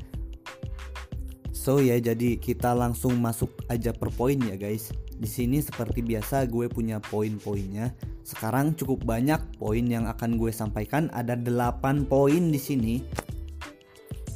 So 1.67 1.83
ya 1.83 1.99
jadi 1.99 2.39
kita 2.39 2.79
langsung 2.79 3.19
masuk 3.19 3.51
aja 3.67 3.91
per 3.91 4.15
poin 4.15 4.39
ya 4.39 4.55
guys. 4.55 4.95
Di 5.17 5.29
sini 5.29 5.65
seperti 5.65 6.05
biasa 6.05 6.45
gue 6.45 6.69
punya 6.69 7.01
poin-poinnya. 7.01 7.97
Sekarang 8.21 8.77
cukup 8.77 9.09
banyak 9.09 9.41
poin 9.57 9.85
yang 9.89 10.05
akan 10.05 10.37
gue 10.37 10.53
sampaikan. 10.53 11.09
Ada 11.17 11.41
8 11.41 12.05
poin 12.05 12.53
di 12.53 12.61
sini. 12.61 12.95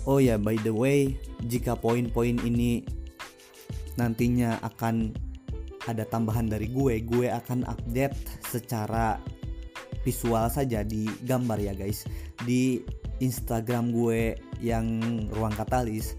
Oh 0.09 0.17
ya 0.17 0.41
by 0.41 0.57
the 0.65 0.73
way, 0.73 1.21
jika 1.45 1.77
poin-poin 1.77 2.41
ini 2.41 2.81
nantinya 4.01 4.57
akan 4.65 5.13
ada 5.85 6.09
tambahan 6.09 6.49
dari 6.49 6.73
gue, 6.73 7.05
gue 7.05 7.29
akan 7.29 7.69
update 7.69 8.17
secara 8.49 9.21
visual 10.01 10.49
saja 10.49 10.81
di 10.81 11.05
gambar 11.29 11.61
ya 11.61 11.77
guys. 11.77 12.09
Di 12.41 12.81
Instagram 13.21 13.93
gue 13.93 14.41
yang 14.65 14.97
ruang 15.37 15.53
katalis 15.53 16.17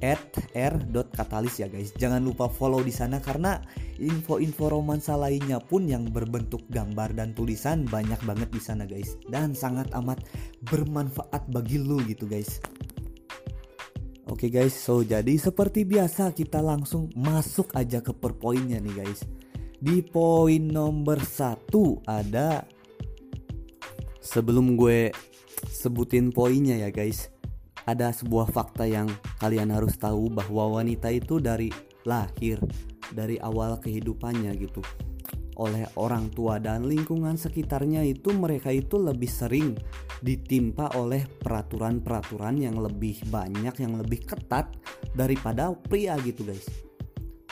at 0.00 0.20
r.katalis 0.56 1.60
ya 1.60 1.68
guys. 1.68 1.92
Jangan 1.96 2.24
lupa 2.24 2.48
follow 2.48 2.80
di 2.80 2.92
sana 2.92 3.20
karena 3.20 3.60
info-info 4.00 4.72
romansa 4.72 5.16
lainnya 5.16 5.60
pun 5.60 5.84
yang 5.84 6.08
berbentuk 6.08 6.64
gambar 6.72 7.12
dan 7.12 7.36
tulisan 7.36 7.84
banyak 7.84 8.18
banget 8.24 8.48
di 8.48 8.60
sana 8.60 8.88
guys 8.88 9.20
dan 9.28 9.52
sangat 9.52 9.92
amat 9.92 10.24
bermanfaat 10.72 11.44
bagi 11.52 11.80
lu 11.80 12.00
gitu 12.08 12.24
guys. 12.24 12.60
Oke 14.30 14.46
okay 14.46 14.50
guys, 14.62 14.74
so 14.78 15.02
jadi 15.02 15.34
seperti 15.36 15.82
biasa 15.82 16.30
kita 16.30 16.62
langsung 16.62 17.10
masuk 17.18 17.74
aja 17.74 17.98
ke 17.98 18.14
per 18.14 18.38
poinnya 18.38 18.78
nih 18.78 18.94
guys. 19.04 19.26
Di 19.80 20.04
poin 20.04 20.60
nomor 20.70 21.18
satu 21.24 21.98
ada 22.06 22.62
sebelum 24.22 24.76
gue 24.76 25.10
sebutin 25.66 26.30
poinnya 26.30 26.76
ya 26.78 26.92
guys 26.92 27.39
ada 27.86 28.12
sebuah 28.12 28.50
fakta 28.50 28.84
yang 28.84 29.08
kalian 29.40 29.72
harus 29.72 29.96
tahu 29.96 30.28
bahwa 30.32 30.80
wanita 30.80 31.08
itu 31.12 31.40
dari 31.40 31.72
lahir 32.04 32.60
dari 33.12 33.36
awal 33.40 33.76
kehidupannya 33.80 34.52
gitu 34.60 34.80
oleh 35.60 35.84
orang 36.00 36.32
tua 36.32 36.56
dan 36.56 36.88
lingkungan 36.88 37.36
sekitarnya 37.36 38.00
itu 38.08 38.32
mereka 38.32 38.72
itu 38.72 38.96
lebih 38.96 39.28
sering 39.28 39.76
ditimpa 40.24 40.96
oleh 40.96 41.28
peraturan-peraturan 41.44 42.56
yang 42.56 42.80
lebih 42.80 43.20
banyak 43.28 43.76
yang 43.76 44.00
lebih 44.00 44.24
ketat 44.24 44.72
daripada 45.12 45.76
pria 45.76 46.16
gitu 46.24 46.48
guys. 46.48 46.64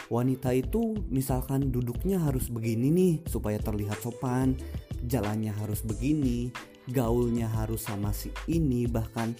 Wanita 0.09 0.57
itu 0.57 0.97
misalkan 1.13 1.69
duduknya 1.69 2.17
harus 2.17 2.49
begini 2.49 2.89
nih 2.89 3.15
supaya 3.29 3.61
terlihat 3.61 4.01
sopan 4.01 4.57
jalannya 5.05 5.53
harus 5.53 5.85
begini 5.85 6.49
gaulnya 6.89 7.45
harus 7.45 7.85
sama 7.85 8.17
si 8.17 8.33
ini 8.49 8.89
bahkan 8.89 9.37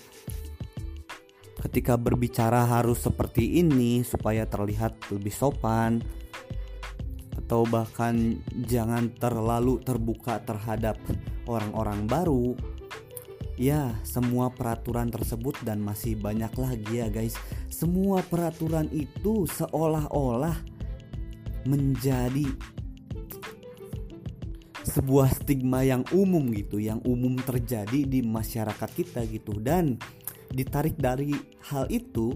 ketika 1.59 1.99
berbicara 1.99 2.65
harus 2.67 3.03
seperti 3.03 3.59
ini 3.59 4.07
supaya 4.07 4.47
terlihat 4.47 5.11
lebih 5.11 5.35
sopan 5.35 5.99
atau 7.35 7.65
bahkan 7.67 8.39
jangan 8.69 9.09
terlalu 9.17 9.81
terbuka 9.81 10.39
terhadap 10.45 11.01
orang-orang 11.49 12.05
baru 12.05 12.53
ya 13.59 13.91
semua 14.07 14.55
peraturan 14.55 15.11
tersebut 15.11 15.59
dan 15.67 15.83
masih 15.83 16.15
banyak 16.15 16.55
lagi 16.55 17.03
ya 17.03 17.11
guys. 17.11 17.35
Semua 17.69 18.23
peraturan 18.23 18.87
itu 18.95 19.45
seolah-olah 19.51 20.55
menjadi 21.67 22.47
sebuah 24.89 25.31
stigma 25.37 25.85
yang 25.85 26.07
umum 26.17 26.49
gitu 26.55 26.81
yang 26.81 27.03
umum 27.05 27.37
terjadi 27.37 28.07
di 28.07 28.23
masyarakat 28.25 28.91
kita 28.95 29.27
gitu. 29.27 29.59
Dan 29.59 29.99
ditarik 30.53 30.97
dari 30.97 31.33
hal 31.69 31.89
itu 31.93 32.33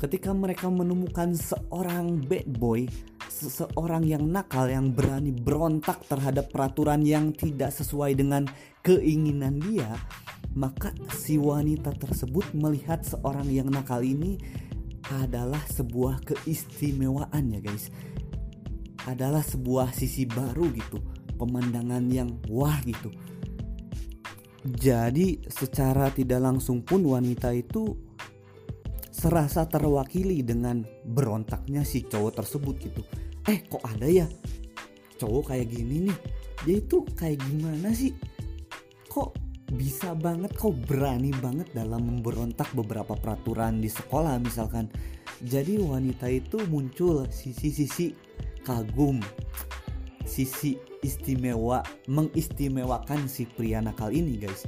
ketika 0.00 0.32
mereka 0.32 0.72
menemukan 0.72 1.36
seorang 1.36 2.22
bad 2.24 2.48
boy 2.56 2.88
seseorang 3.30 4.04
yang 4.04 4.28
nakal 4.28 4.68
yang 4.68 4.92
berani 4.92 5.32
berontak 5.32 6.04
terhadap 6.08 6.52
peraturan 6.52 7.00
yang 7.04 7.32
tidak 7.32 7.72
sesuai 7.72 8.16
dengan 8.16 8.44
keinginan 8.84 9.60
dia 9.60 9.96
maka 10.54 10.90
si 11.14 11.38
wanita 11.38 11.94
tersebut 11.94 12.50
melihat 12.58 13.06
seorang 13.06 13.46
yang 13.46 13.70
nakal 13.70 14.02
ini 14.02 14.40
adalah 15.10 15.62
sebuah 15.70 16.22
keistimewaan 16.22 17.54
ya 17.54 17.60
guys. 17.62 17.90
Adalah 19.06 19.40
sebuah 19.46 19.94
sisi 19.96 20.28
baru 20.28 20.68
gitu 20.74 21.00
pemandangan 21.40 22.04
yang 22.12 22.36
wah 22.52 22.76
gitu 22.84 23.08
jadi 24.60 25.40
secara 25.48 26.12
tidak 26.12 26.40
langsung 26.44 26.84
pun 26.84 27.00
wanita 27.00 27.48
itu 27.56 27.96
serasa 29.08 29.64
terwakili 29.64 30.44
dengan 30.44 30.84
berontaknya 31.04 31.84
si 31.84 32.04
cowok 32.04 32.44
tersebut 32.44 32.74
gitu. 32.80 33.02
Eh 33.48 33.64
kok 33.64 33.80
ada 33.84 34.04
ya 34.04 34.28
cowok 35.16 35.52
kayak 35.52 35.68
gini 35.72 36.08
nih? 36.08 36.18
Dia 36.64 36.76
itu 36.80 37.04
kayak 37.16 37.40
gimana 37.40 37.92
sih? 37.96 38.12
Kok 39.08 39.36
bisa 39.76 40.12
banget 40.12 40.52
kok 40.56 40.76
berani 40.84 41.32
banget 41.40 41.72
dalam 41.72 42.04
memberontak 42.08 42.68
beberapa 42.76 43.16
peraturan 43.16 43.80
di 43.80 43.88
sekolah 43.88 44.36
misalkan? 44.40 44.92
Jadi 45.40 45.80
wanita 45.80 46.28
itu 46.28 46.60
muncul 46.68 47.24
sisi-sisi 47.32 48.12
kagum 48.60 49.24
sisi 50.28 50.89
istimewa 51.00 51.84
mengistimewakan 52.08 53.26
si 53.26 53.48
pria 53.48 53.80
nakal 53.80 54.12
ini 54.12 54.36
guys. 54.40 54.64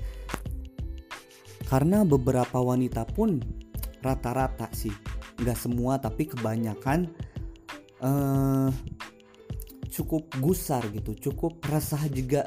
Karena 1.68 2.04
beberapa 2.04 2.60
wanita 2.60 3.08
pun 3.08 3.40
rata-rata 4.04 4.68
sih 4.74 4.92
nggak 5.40 5.58
semua 5.58 5.96
tapi 5.96 6.28
kebanyakan 6.28 7.08
uh, 8.04 8.68
cukup 9.88 10.28
gusar 10.42 10.84
gitu 10.92 11.16
cukup 11.16 11.62
resah 11.68 12.02
juga 12.12 12.44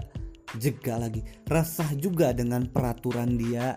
jega 0.61 1.01
lagi. 1.01 1.25
Resah 1.49 1.89
juga 1.97 2.31
dengan 2.31 2.69
peraturan 2.69 3.35
dia 3.35 3.75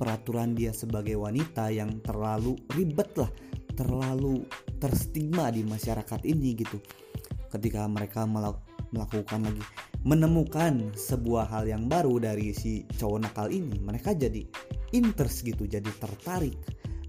peraturan 0.00 0.56
dia 0.56 0.72
sebagai 0.72 1.20
wanita 1.20 1.68
yang 1.68 2.00
terlalu 2.00 2.56
ribet 2.72 3.12
lah 3.20 3.30
terlalu 3.76 4.44
terstigma 4.80 5.52
di 5.52 5.64
masyarakat 5.64 6.20
ini 6.24 6.56
gitu. 6.56 6.80
Ketika 7.52 7.84
mereka 7.88 8.24
melakukan 8.90 9.46
lagi 9.46 9.64
menemukan 10.00 10.96
sebuah 10.96 11.52
hal 11.52 11.68
yang 11.68 11.84
baru 11.86 12.16
dari 12.16 12.56
si 12.56 12.88
cowok 12.96 13.18
nakal 13.20 13.48
ini. 13.52 13.76
Mereka 13.78 14.16
jadi 14.16 14.42
interest 14.96 15.44
gitu 15.44 15.68
jadi 15.68 15.86
tertarik 16.00 16.56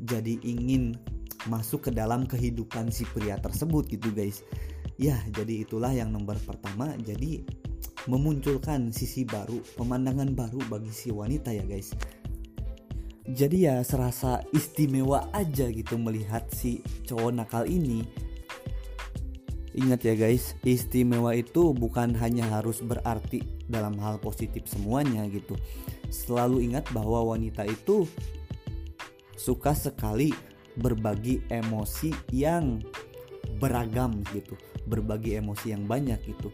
jadi 0.01 0.41
ingin 0.41 0.97
masuk 1.49 1.89
ke 1.89 1.91
dalam 1.93 2.25
kehidupan 2.25 2.89
si 2.89 3.05
pria 3.09 3.37
tersebut 3.37 3.89
gitu 3.89 4.09
guys. 4.13 4.41
Ya 4.97 5.17
jadi 5.33 5.65
itulah 5.65 5.93
yang 5.93 6.13
nomor 6.13 6.37
pertama. 6.41 6.93
Jadi 7.01 7.41
memunculkan 8.09 8.89
sisi 8.89 9.25
baru 9.25 9.61
pemandangan 9.77 10.33
baru 10.33 10.61
bagi 10.69 10.89
si 10.89 11.09
wanita 11.13 11.53
ya 11.53 11.65
guys. 11.65 11.93
Jadi 13.31 13.69
ya 13.69 13.79
serasa 13.85 14.41
istimewa 14.51 15.29
aja 15.31 15.69
gitu 15.69 15.95
melihat 16.01 16.49
si 16.49 16.81
cowok 17.05 17.31
nakal 17.31 17.63
ini 17.69 18.01
Ingat 19.71 20.03
ya 20.03 20.15
guys, 20.19 20.59
istimewa 20.67 21.31
itu 21.31 21.71
bukan 21.71 22.11
hanya 22.19 22.43
harus 22.59 22.83
berarti 22.83 23.39
dalam 23.71 23.95
hal 24.03 24.19
positif 24.19 24.67
semuanya 24.67 25.23
gitu. 25.31 25.55
Selalu 26.11 26.67
ingat 26.67 26.91
bahwa 26.91 27.31
wanita 27.31 27.63
itu 27.63 28.03
suka 29.39 29.71
sekali 29.71 30.35
berbagi 30.75 31.47
emosi 31.47 32.11
yang 32.35 32.83
beragam 33.63 34.19
gitu, 34.35 34.59
berbagi 34.91 35.39
emosi 35.39 35.71
yang 35.71 35.87
banyak 35.87 36.19
gitu. 36.19 36.51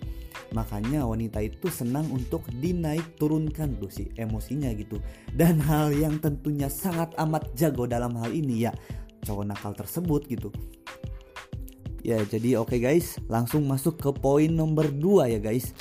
Makanya 0.54 1.02
wanita 1.10 1.42
itu 1.42 1.74
senang 1.74 2.06
untuk 2.14 2.46
dinaik 2.54 3.18
turunkan 3.18 3.82
tuh 3.82 3.90
si 3.90 4.14
emosinya 4.14 4.70
gitu. 4.78 5.02
Dan 5.34 5.58
hal 5.58 5.90
yang 5.90 6.22
tentunya 6.22 6.70
sangat 6.70 7.18
amat 7.18 7.50
jago 7.58 7.90
dalam 7.90 8.14
hal 8.22 8.30
ini 8.30 8.70
ya 8.70 8.72
cowok 9.26 9.46
nakal 9.50 9.74
tersebut 9.76 10.24
gitu 10.30 10.54
Ya 12.08 12.24
jadi 12.24 12.56
oke 12.56 12.72
okay 12.72 12.80
guys. 12.80 13.20
Langsung 13.28 13.68
masuk 13.68 14.00
ke 14.00 14.16
poin 14.16 14.48
nomor 14.48 14.88
2 14.88 15.28
ya 15.28 15.44
guys. 15.44 15.76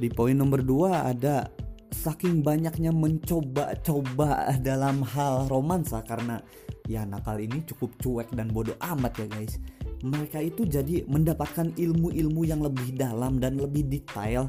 Di 0.00 0.08
poin 0.08 0.32
nomor 0.32 0.64
2 0.64 1.12
ada 1.12 1.52
saking 1.92 2.40
banyaknya 2.40 2.88
mencoba-coba 2.88 4.56
dalam 4.64 5.04
hal 5.04 5.44
romansa 5.52 6.00
karena 6.08 6.40
ya 6.88 7.04
nakal 7.04 7.36
ini 7.36 7.68
cukup 7.68 8.00
cuek 8.00 8.32
dan 8.32 8.48
bodoh 8.48 8.80
amat 8.96 9.12
ya 9.20 9.28
guys. 9.28 9.60
Mereka 10.00 10.40
itu 10.40 10.64
jadi 10.64 11.04
mendapatkan 11.04 11.76
ilmu-ilmu 11.76 12.48
yang 12.48 12.64
lebih 12.64 12.96
dalam 12.96 13.36
dan 13.36 13.60
lebih 13.60 13.92
detail 13.92 14.48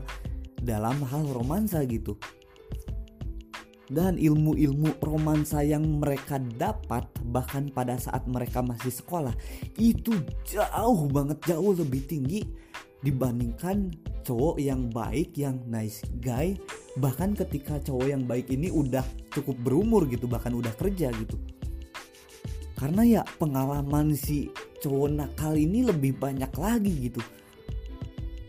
dalam 0.63 1.03
hal 1.03 1.27
romansa 1.35 1.83
gitu 1.83 2.15
dan 3.89 4.17
ilmu-ilmu 4.17 4.97
romansa 5.01 5.61
yang 5.61 6.01
mereka 6.01 6.41
dapat 6.41 7.05
bahkan 7.29 7.69
pada 7.69 8.01
saat 8.01 8.25
mereka 8.25 8.65
masih 8.65 8.89
sekolah 8.89 9.33
itu 9.77 10.17
jauh 10.49 11.05
banget 11.13 11.37
jauh 11.45 11.73
lebih 11.77 12.01
tinggi 12.09 12.41
dibandingkan 13.05 13.93
cowok 14.25 14.57
yang 14.57 14.89
baik 14.89 15.37
yang 15.37 15.61
nice 15.69 16.01
guy. 16.17 16.57
Bahkan 16.97 17.37
ketika 17.37 17.77
cowok 17.77 18.07
yang 18.09 18.25
baik 18.25 18.49
ini 18.49 18.73
udah 18.73 19.05
cukup 19.29 19.53
berumur 19.61 20.09
gitu 20.09 20.25
bahkan 20.25 20.57
udah 20.57 20.73
kerja 20.73 21.13
gitu. 21.13 21.37
Karena 22.75 23.05
ya 23.05 23.21
pengalaman 23.37 24.17
si 24.17 24.49
cowok 24.81 25.09
nakal 25.13 25.53
ini 25.53 25.85
lebih 25.85 26.17
banyak 26.17 26.49
lagi 26.57 27.13
gitu. 27.13 27.21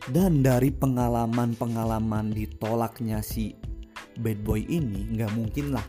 Dan 0.06 0.40
dari 0.40 0.70
pengalaman-pengalaman 0.72 2.30
ditolaknya 2.32 3.20
si 3.20 3.58
bad 4.20 4.40
boy 4.44 4.64
ini 4.66 5.16
nggak 5.16 5.32
mungkin 5.36 5.76
lah. 5.76 5.86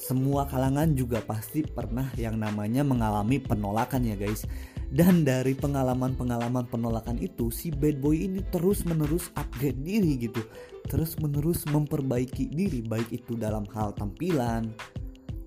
Semua 0.00 0.48
kalangan 0.48 0.96
juga 0.96 1.20
pasti 1.20 1.60
pernah 1.60 2.08
yang 2.16 2.40
namanya 2.40 2.80
mengalami 2.80 3.36
penolakan 3.36 4.08
ya 4.08 4.16
guys. 4.16 4.48
Dan 4.90 5.22
dari 5.22 5.54
pengalaman-pengalaman 5.54 6.66
penolakan 6.66 7.22
itu 7.22 7.52
si 7.54 7.70
bad 7.70 8.02
boy 8.02 8.26
ini 8.26 8.42
terus 8.50 8.82
menerus 8.82 9.30
upgrade 9.38 9.78
diri 9.86 10.18
gitu. 10.18 10.42
Terus 10.90 11.14
menerus 11.22 11.62
memperbaiki 11.68 12.50
diri 12.50 12.82
baik 12.82 13.12
itu 13.14 13.38
dalam 13.38 13.62
hal 13.70 13.94
tampilan 13.94 14.72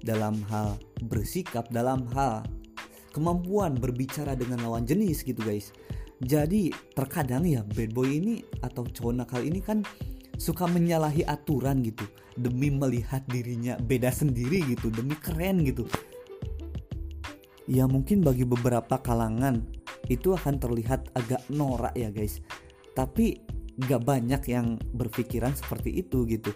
dalam 0.03 0.43
hal 0.51 0.75
bersikap 1.07 1.71
dalam 1.71 2.03
hal 2.11 2.43
kemampuan 3.15 3.79
berbicara 3.79 4.35
dengan 4.35 4.61
lawan 4.67 4.83
jenis 4.83 5.23
gitu 5.23 5.39
guys. 5.41 5.71
Jadi 6.23 6.71
terkadang 6.95 7.47
ya 7.47 7.63
bad 7.63 7.91
boy 7.95 8.07
ini 8.07 8.43
atau 8.63 8.87
cowok 8.87 9.13
nakal 9.23 9.41
ini 9.43 9.59
kan 9.59 9.81
suka 10.37 10.65
menyalahi 10.65 11.25
aturan 11.25 11.83
gitu. 11.85 12.05
Demi 12.33 12.73
melihat 12.73 13.21
dirinya 13.29 13.77
beda 13.77 14.09
sendiri 14.09 14.65
gitu 14.73 14.89
demi 14.89 15.13
keren 15.17 15.61
gitu. 15.61 15.85
Ya 17.69 17.87
mungkin 17.87 18.25
bagi 18.25 18.43
beberapa 18.43 18.99
kalangan 18.99 19.63
itu 20.11 20.35
akan 20.35 20.59
terlihat 20.59 21.13
agak 21.15 21.41
norak 21.47 21.95
ya 21.95 22.11
guys. 22.11 22.43
Tapi 22.97 23.39
gak 23.87 24.05
banyak 24.05 24.41
yang 24.51 24.77
berpikiran 24.93 25.55
seperti 25.55 26.03
itu 26.03 26.25
gitu. 26.27 26.51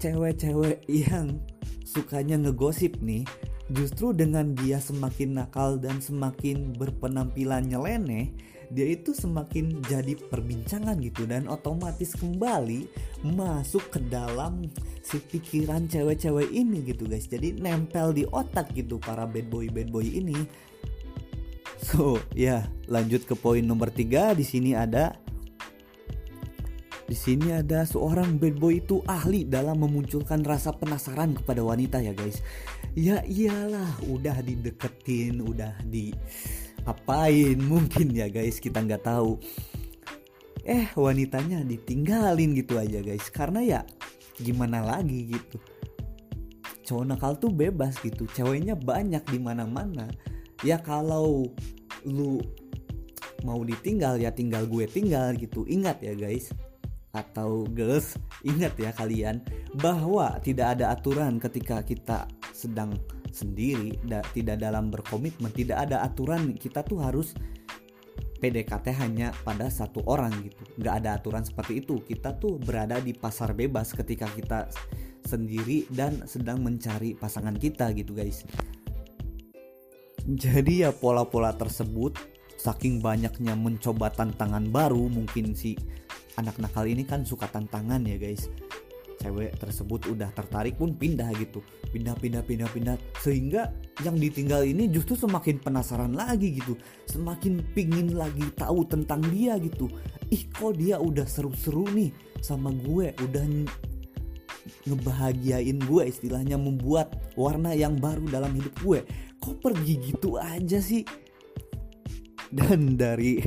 Cewek-cewek 0.00 0.84
yang 0.88 1.40
sukanya 1.84 2.36
ngegosip 2.36 3.00
nih 3.00 3.24
justru 3.70 4.10
dengan 4.10 4.52
dia 4.58 4.82
semakin 4.82 5.40
nakal 5.40 5.78
dan 5.78 6.02
semakin 6.02 6.74
berpenampilan 6.74 7.64
nyeleneh 7.70 8.34
dia 8.70 8.86
itu 8.94 9.10
semakin 9.10 9.82
jadi 9.82 10.14
perbincangan 10.14 10.94
gitu 11.02 11.26
dan 11.26 11.50
otomatis 11.50 12.14
kembali 12.14 12.86
masuk 13.26 13.82
ke 13.90 13.98
dalam 14.06 14.70
si 15.02 15.18
pikiran 15.18 15.90
cewek-cewek 15.90 16.54
ini 16.54 16.86
gitu 16.86 17.10
guys. 17.10 17.26
Jadi 17.26 17.58
nempel 17.58 18.14
di 18.14 18.22
otak 18.30 18.70
gitu 18.78 19.02
para 19.02 19.26
bad 19.26 19.50
boy 19.50 19.66
bad 19.66 19.90
boy 19.90 20.06
ini. 20.06 20.38
So 21.82 22.22
ya 22.32 22.70
lanjut 22.86 23.26
ke 23.26 23.34
poin 23.34 23.66
nomor 23.66 23.90
tiga. 23.90 24.38
Di 24.38 24.46
sini 24.46 24.78
ada 24.78 25.18
di 27.10 27.18
sini 27.18 27.50
ada 27.50 27.82
seorang 27.82 28.38
bad 28.38 28.54
boy 28.62 28.78
itu 28.78 29.02
ahli 29.02 29.42
dalam 29.42 29.82
memunculkan 29.82 30.46
rasa 30.46 30.70
penasaran 30.70 31.34
kepada 31.34 31.58
wanita 31.58 31.98
ya 31.98 32.14
guys. 32.14 32.38
Ya 32.94 33.18
iyalah, 33.26 33.98
udah 34.06 34.38
dideketin, 34.46 35.42
udah 35.42 35.74
di 35.90 36.14
apain 36.86 37.58
mungkin 37.72 38.12
ya 38.14 38.28
guys. 38.30 38.62
Kita 38.62 38.80
nggak 38.80 39.04
tahu. 39.04 39.40
Eh 40.64 40.92
wanitanya 40.94 41.64
ditinggalin 41.64 42.52
gitu 42.56 42.76
aja 42.76 43.00
guys. 43.00 43.28
Karena 43.32 43.60
ya 43.64 43.80
gimana 44.40 44.84
lagi 44.84 45.32
gitu? 45.32 45.58
Cowok 46.84 47.04
nakal 47.06 47.32
tuh 47.38 47.52
bebas 47.52 47.96
gitu. 48.00 48.28
Ceweknya 48.30 48.76
banyak 48.76 49.22
di 49.28 49.38
mana 49.38 49.64
mana 49.64 50.08
ya 50.60 50.76
kalau 50.76 51.48
lu 52.04 52.40
mau 53.40 53.64
ditinggal 53.64 54.20
ya 54.20 54.28
tinggal 54.32 54.68
gue 54.68 54.84
tinggal 54.88 55.32
gitu. 55.36 55.64
Ingat 55.68 56.04
ya 56.04 56.14
guys. 56.16 56.52
Atau 57.10 57.66
girls 57.72 58.14
ingat 58.50 58.76
ya 58.76 58.92
kalian. 58.92 59.40
Bahwa 59.78 60.36
tidak 60.42 60.78
ada 60.78 60.92
aturan 60.92 61.40
ketika 61.40 61.80
kita 61.80 62.28
sedang 62.52 62.94
sendiri 63.30 63.96
da, 64.04 64.20
tidak 64.34 64.60
dalam 64.60 64.90
berkomitmen 64.90 65.50
tidak 65.54 65.88
ada 65.88 66.02
aturan 66.04 66.54
kita 66.54 66.82
tuh 66.84 67.00
harus 67.00 67.34
PDKT 68.40 68.96
hanya 68.96 69.36
pada 69.44 69.68
satu 69.68 70.00
orang 70.08 70.32
gitu. 70.40 70.64
Nggak 70.80 70.94
ada 71.04 71.10
aturan 71.20 71.44
seperti 71.44 71.84
itu. 71.84 72.00
Kita 72.00 72.40
tuh 72.40 72.56
berada 72.56 72.96
di 72.96 73.12
pasar 73.12 73.52
bebas 73.52 73.92
ketika 73.92 74.24
kita 74.32 74.72
sendiri 75.28 75.84
dan 75.92 76.24
sedang 76.24 76.64
mencari 76.64 77.12
pasangan 77.12 77.52
kita 77.60 77.92
gitu 77.92 78.16
guys. 78.16 78.48
Jadi 80.24 80.88
ya 80.88 80.90
pola-pola 80.96 81.52
tersebut 81.52 82.16
saking 82.56 83.00
banyaknya 83.00 83.56
mencoba 83.56 84.12
tantangan 84.12 84.68
baru 84.68 85.08
mungkin 85.08 85.56
si 85.56 85.76
anak 86.36 86.60
nakal 86.60 86.84
ini 86.84 87.08
kan 87.08 87.24
suka 87.24 87.48
tantangan 87.48 88.04
ya 88.04 88.20
guys 88.20 88.52
cewek 89.20 89.52
tersebut 89.60 90.08
udah 90.16 90.32
tertarik 90.32 90.80
pun 90.80 90.96
pindah 90.96 91.28
gitu. 91.36 91.60
Pindah 91.92 92.16
pindah 92.16 92.40
pindah 92.40 92.68
pindah. 92.72 92.96
Sehingga 93.20 93.68
yang 94.00 94.16
ditinggal 94.16 94.64
ini 94.64 94.88
justru 94.88 95.20
semakin 95.20 95.60
penasaran 95.60 96.16
lagi 96.16 96.56
gitu. 96.56 96.74
Semakin 97.04 97.60
pingin 97.76 98.16
lagi 98.16 98.48
tahu 98.56 98.88
tentang 98.88 99.20
dia 99.28 99.60
gitu. 99.60 99.92
Ih 100.32 100.48
kok 100.48 100.80
dia 100.80 100.96
udah 100.96 101.28
seru-seru 101.28 101.84
nih 101.92 102.10
sama 102.40 102.72
gue? 102.72 103.12
Udah 103.20 103.44
ngebahagiain 104.88 105.76
gue 105.84 106.02
istilahnya 106.08 106.56
membuat 106.56 107.12
warna 107.36 107.76
yang 107.76 108.00
baru 108.00 108.24
dalam 108.32 108.56
hidup 108.56 108.72
gue. 108.80 109.04
Kok 109.36 109.60
pergi 109.60 109.94
gitu 110.00 110.40
aja 110.40 110.80
sih? 110.80 111.04
Dan 112.50 112.96
dari 112.96 113.38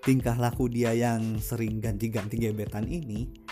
tingkah 0.00 0.34
laku 0.34 0.66
dia 0.66 0.96
yang 0.96 1.38
sering 1.38 1.78
ganti-ganti 1.78 2.36
gebetan 2.36 2.84
ini 2.88 3.43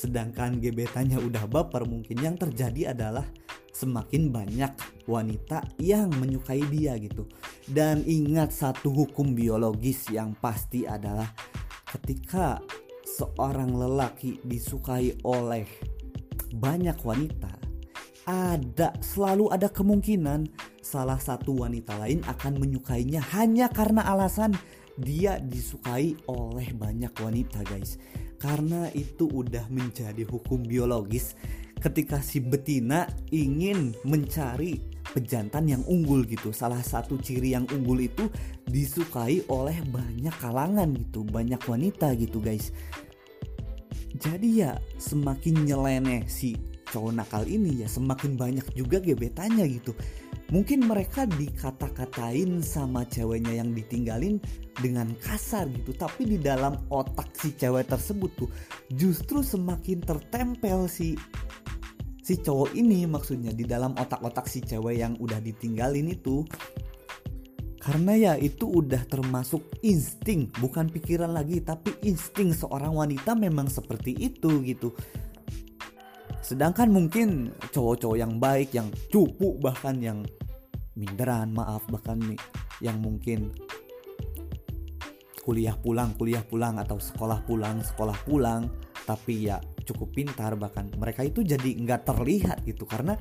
Sedangkan 0.00 0.56
gebetannya 0.64 1.20
udah 1.20 1.44
baper 1.44 1.84
mungkin 1.84 2.24
yang 2.24 2.40
terjadi 2.40 2.96
adalah 2.96 3.28
semakin 3.68 4.32
banyak 4.32 4.72
wanita 5.04 5.60
yang 5.76 6.08
menyukai 6.16 6.64
dia 6.72 6.96
gitu. 6.96 7.28
Dan 7.68 8.00
ingat 8.08 8.48
satu 8.56 8.88
hukum 8.88 9.36
biologis 9.36 10.08
yang 10.08 10.32
pasti 10.40 10.88
adalah 10.88 11.28
ketika 11.84 12.64
seorang 13.04 13.76
lelaki 13.76 14.40
disukai 14.40 15.20
oleh 15.20 15.68
banyak 16.56 16.96
wanita, 17.04 17.52
ada 18.24 18.96
selalu 19.04 19.52
ada 19.52 19.68
kemungkinan 19.68 20.48
salah 20.80 21.20
satu 21.20 21.60
wanita 21.60 22.00
lain 22.00 22.24
akan 22.24 22.56
menyukainya 22.56 23.20
hanya 23.36 23.68
karena 23.68 24.08
alasan 24.08 24.56
dia 24.96 25.36
disukai 25.44 26.16
oleh 26.24 26.72
banyak 26.72 27.12
wanita, 27.20 27.60
guys 27.68 28.00
karena 28.40 28.88
itu 28.96 29.28
udah 29.28 29.68
menjadi 29.68 30.24
hukum 30.24 30.64
biologis 30.64 31.36
ketika 31.80 32.24
si 32.24 32.40
betina 32.40 33.04
ingin 33.28 33.92
mencari 34.04 34.80
pejantan 35.12 35.68
yang 35.68 35.82
unggul 35.84 36.24
gitu. 36.24 36.52
Salah 36.52 36.80
satu 36.80 37.20
ciri 37.20 37.52
yang 37.52 37.68
unggul 37.68 38.00
itu 38.00 38.32
disukai 38.64 39.44
oleh 39.52 39.76
banyak 39.92 40.32
kalangan 40.40 40.88
gitu, 40.96 41.20
banyak 41.24 41.60
wanita 41.60 42.16
gitu 42.16 42.40
guys. 42.40 42.72
Jadi 44.16 44.64
ya 44.64 44.76
semakin 44.96 45.68
nyeleneh 45.68 46.28
si 46.28 46.56
cowok 46.90 47.12
nakal 47.14 47.46
ini 47.46 47.86
ya 47.86 47.88
semakin 47.88 48.34
banyak 48.34 48.66
juga 48.74 48.98
gebetannya 48.98 49.62
gitu 49.78 49.94
mungkin 50.50 50.86
mereka 50.86 51.26
dikata-katain 51.26 52.62
sama 52.62 53.06
ceweknya 53.06 53.62
yang 53.62 53.70
ditinggalin 53.74 54.42
dengan 54.78 55.14
kasar 55.22 55.70
gitu 55.70 55.94
tapi 55.94 56.26
di 56.26 56.38
dalam 56.38 56.74
otak 56.90 57.30
si 57.38 57.54
cewek 57.54 57.90
tersebut 57.90 58.30
tuh 58.34 58.50
justru 58.90 59.42
semakin 59.42 60.02
tertempel 60.02 60.90
si 60.90 61.14
si 62.30 62.38
cowok 62.38 62.78
ini 62.78 63.10
maksudnya 63.10 63.50
di 63.50 63.66
dalam 63.66 63.90
otak-otak 63.98 64.46
si 64.46 64.62
cewek 64.62 65.02
yang 65.02 65.18
udah 65.18 65.42
ditinggalin 65.42 66.14
itu. 66.14 66.46
Karena 67.80 68.14
ya 68.14 68.32
itu 68.38 68.70
udah 68.70 69.02
termasuk 69.08 69.66
insting 69.82 70.52
bukan 70.62 70.86
pikiran 70.92 71.32
lagi 71.32 71.64
tapi 71.64 71.96
insting 72.06 72.54
seorang 72.54 72.92
wanita 72.92 73.34
memang 73.34 73.66
seperti 73.72 74.14
itu 74.20 74.62
gitu 74.62 74.92
sedangkan 76.50 76.90
mungkin 76.90 77.54
cowok-cowok 77.70 78.18
yang 78.18 78.42
baik 78.42 78.74
yang 78.74 78.90
cupu 79.06 79.54
bahkan 79.62 80.02
yang 80.02 80.26
minderan 80.98 81.54
maaf 81.54 81.86
bahkan 81.86 82.18
yang 82.82 82.98
mungkin 82.98 83.54
kuliah 85.46 85.78
pulang 85.78 86.10
kuliah 86.18 86.42
pulang 86.42 86.82
atau 86.82 86.98
sekolah 86.98 87.46
pulang 87.46 87.86
sekolah 87.86 88.18
pulang 88.26 88.66
tapi 89.06 89.46
ya 89.46 89.62
cukup 89.86 90.10
pintar 90.10 90.54
bahkan 90.58 90.90
mereka 90.98 91.26
itu 91.26 91.42
jadi 91.42 91.70
nggak 91.82 92.06
terlihat 92.06 92.62
gitu. 92.62 92.86
Karena 92.86 93.18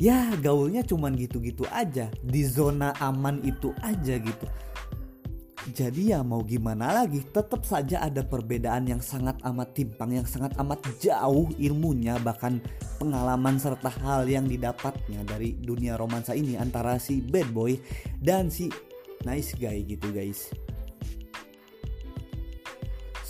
ya 0.00 0.32
gaulnya 0.40 0.80
cuman 0.80 1.12
gitu-gitu 1.12 1.68
aja 1.68 2.08
di 2.24 2.40
zona 2.48 2.96
aman 3.04 3.44
itu 3.44 3.76
aja 3.84 4.16
gitu 4.16 4.46
jadi 5.68 6.16
ya 6.16 6.20
mau 6.24 6.40
gimana 6.40 6.88
lagi 6.88 7.20
tetap 7.20 7.68
saja 7.68 8.00
ada 8.00 8.24
perbedaan 8.24 8.88
yang 8.88 9.02
sangat 9.04 9.36
amat 9.44 9.76
timpang 9.76 10.16
yang 10.16 10.24
sangat 10.24 10.56
amat 10.56 10.80
jauh 10.96 11.52
ilmunya 11.60 12.16
bahkan 12.16 12.64
pengalaman 12.96 13.60
serta 13.60 13.92
hal 14.00 14.24
yang 14.24 14.48
didapatnya 14.48 15.20
dari 15.28 15.52
dunia 15.60 16.00
romansa 16.00 16.32
ini 16.32 16.56
antara 16.56 16.96
si 16.96 17.20
bad 17.20 17.52
boy 17.52 17.76
dan 18.16 18.48
si 18.48 18.72
nice 19.28 19.52
guy 19.60 19.84
gitu 19.84 20.08
guys. 20.16 20.48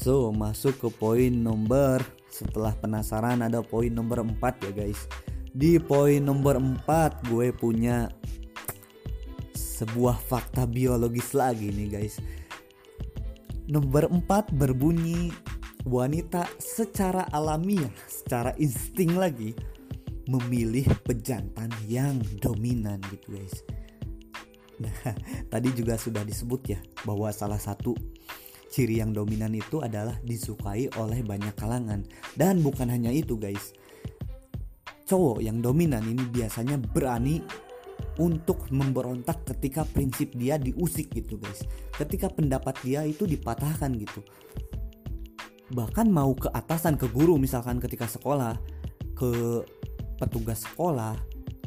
So 0.00 0.32
masuk 0.32 0.80
ke 0.80 0.88
poin 0.88 1.34
nomor 1.34 2.00
setelah 2.30 2.72
penasaran 2.78 3.42
ada 3.42 3.60
poin 3.60 3.90
nomor 3.90 4.24
4 4.24 4.70
ya 4.70 4.72
guys. 4.72 5.04
Di 5.50 5.76
poin 5.82 6.22
nomor 6.22 6.56
4 6.56 7.26
gue 7.28 7.50
punya 7.50 8.08
sebuah 9.80 10.20
fakta 10.20 10.68
biologis 10.68 11.32
lagi 11.32 11.72
nih 11.72 11.88
guys. 11.88 12.20
Nomor 13.72 14.12
4 14.12 14.52
berbunyi 14.52 15.32
wanita 15.88 16.44
secara 16.60 17.24
alamiah, 17.32 17.88
secara 18.04 18.52
insting 18.60 19.16
lagi 19.16 19.56
memilih 20.28 20.84
pejantan 21.06 21.72
yang 21.88 22.20
dominan 22.44 23.00
gitu 23.08 23.40
guys. 23.40 23.56
Nah, 24.84 24.92
tadi 25.52 25.72
juga 25.72 25.96
sudah 25.96 26.20
disebut 26.28 26.60
ya 26.68 26.80
bahwa 27.08 27.32
salah 27.32 27.60
satu 27.60 27.96
ciri 28.68 29.00
yang 29.00 29.16
dominan 29.16 29.56
itu 29.56 29.80
adalah 29.80 30.14
disukai 30.22 30.92
oleh 31.00 31.24
banyak 31.24 31.56
kalangan 31.56 32.04
dan 32.36 32.60
bukan 32.60 32.92
hanya 32.92 33.08
itu 33.08 33.40
guys. 33.40 33.72
Cowok 35.08 35.42
yang 35.42 35.58
dominan 35.58 36.06
ini 36.06 36.22
biasanya 36.30 36.78
berani 36.78 37.42
untuk 38.20 38.68
memberontak 38.68 39.48
ketika 39.48 39.88
prinsip 39.88 40.36
dia 40.36 40.60
diusik 40.60 41.08
gitu 41.08 41.40
guys. 41.40 41.64
Ketika 41.96 42.28
pendapat 42.28 42.76
dia 42.84 43.00
itu 43.08 43.24
dipatahkan 43.24 43.88
gitu. 43.96 44.20
Bahkan 45.72 46.12
mau 46.12 46.36
ke 46.36 46.52
atasan 46.52 47.00
ke 47.00 47.08
guru 47.08 47.40
misalkan 47.40 47.80
ketika 47.80 48.04
sekolah 48.04 48.60
ke 49.16 49.64
petugas 50.20 50.68
sekolah 50.68 51.16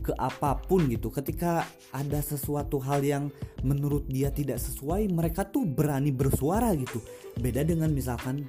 ke 0.06 0.14
apa 0.22 0.62
pun 0.70 0.86
gitu. 0.86 1.10
Ketika 1.10 1.66
ada 1.90 2.22
sesuatu 2.22 2.78
hal 2.78 3.02
yang 3.02 3.34
menurut 3.66 4.06
dia 4.06 4.30
tidak 4.30 4.62
sesuai 4.62 5.10
mereka 5.10 5.50
tuh 5.50 5.66
berani 5.66 6.14
bersuara 6.14 6.70
gitu. 6.78 7.02
Beda 7.42 7.66
dengan 7.66 7.90
misalkan 7.90 8.46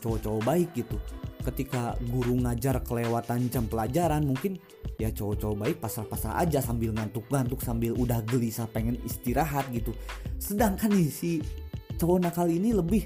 cowok-cowok 0.00 0.42
baik 0.48 0.72
gitu 0.72 0.96
ketika 1.44 1.92
guru 2.08 2.40
ngajar 2.40 2.80
kelewatan 2.80 3.52
jam 3.52 3.68
pelajaran 3.68 4.24
mungkin 4.24 4.56
ya 4.96 5.12
cowok-cowok 5.12 5.56
baik 5.60 5.76
pasal-pasal 5.78 6.32
aja 6.40 6.64
sambil 6.64 6.96
ngantuk-ngantuk 6.96 7.60
sambil 7.60 7.92
udah 7.94 8.24
gelisah 8.24 8.64
pengen 8.70 8.96
istirahat 9.04 9.68
gitu. 9.70 9.92
Sedangkan 10.40 10.90
nih 10.96 11.10
si 11.12 11.30
cowok 12.00 12.18
nakal 12.24 12.48
ini 12.48 12.72
lebih 12.72 13.04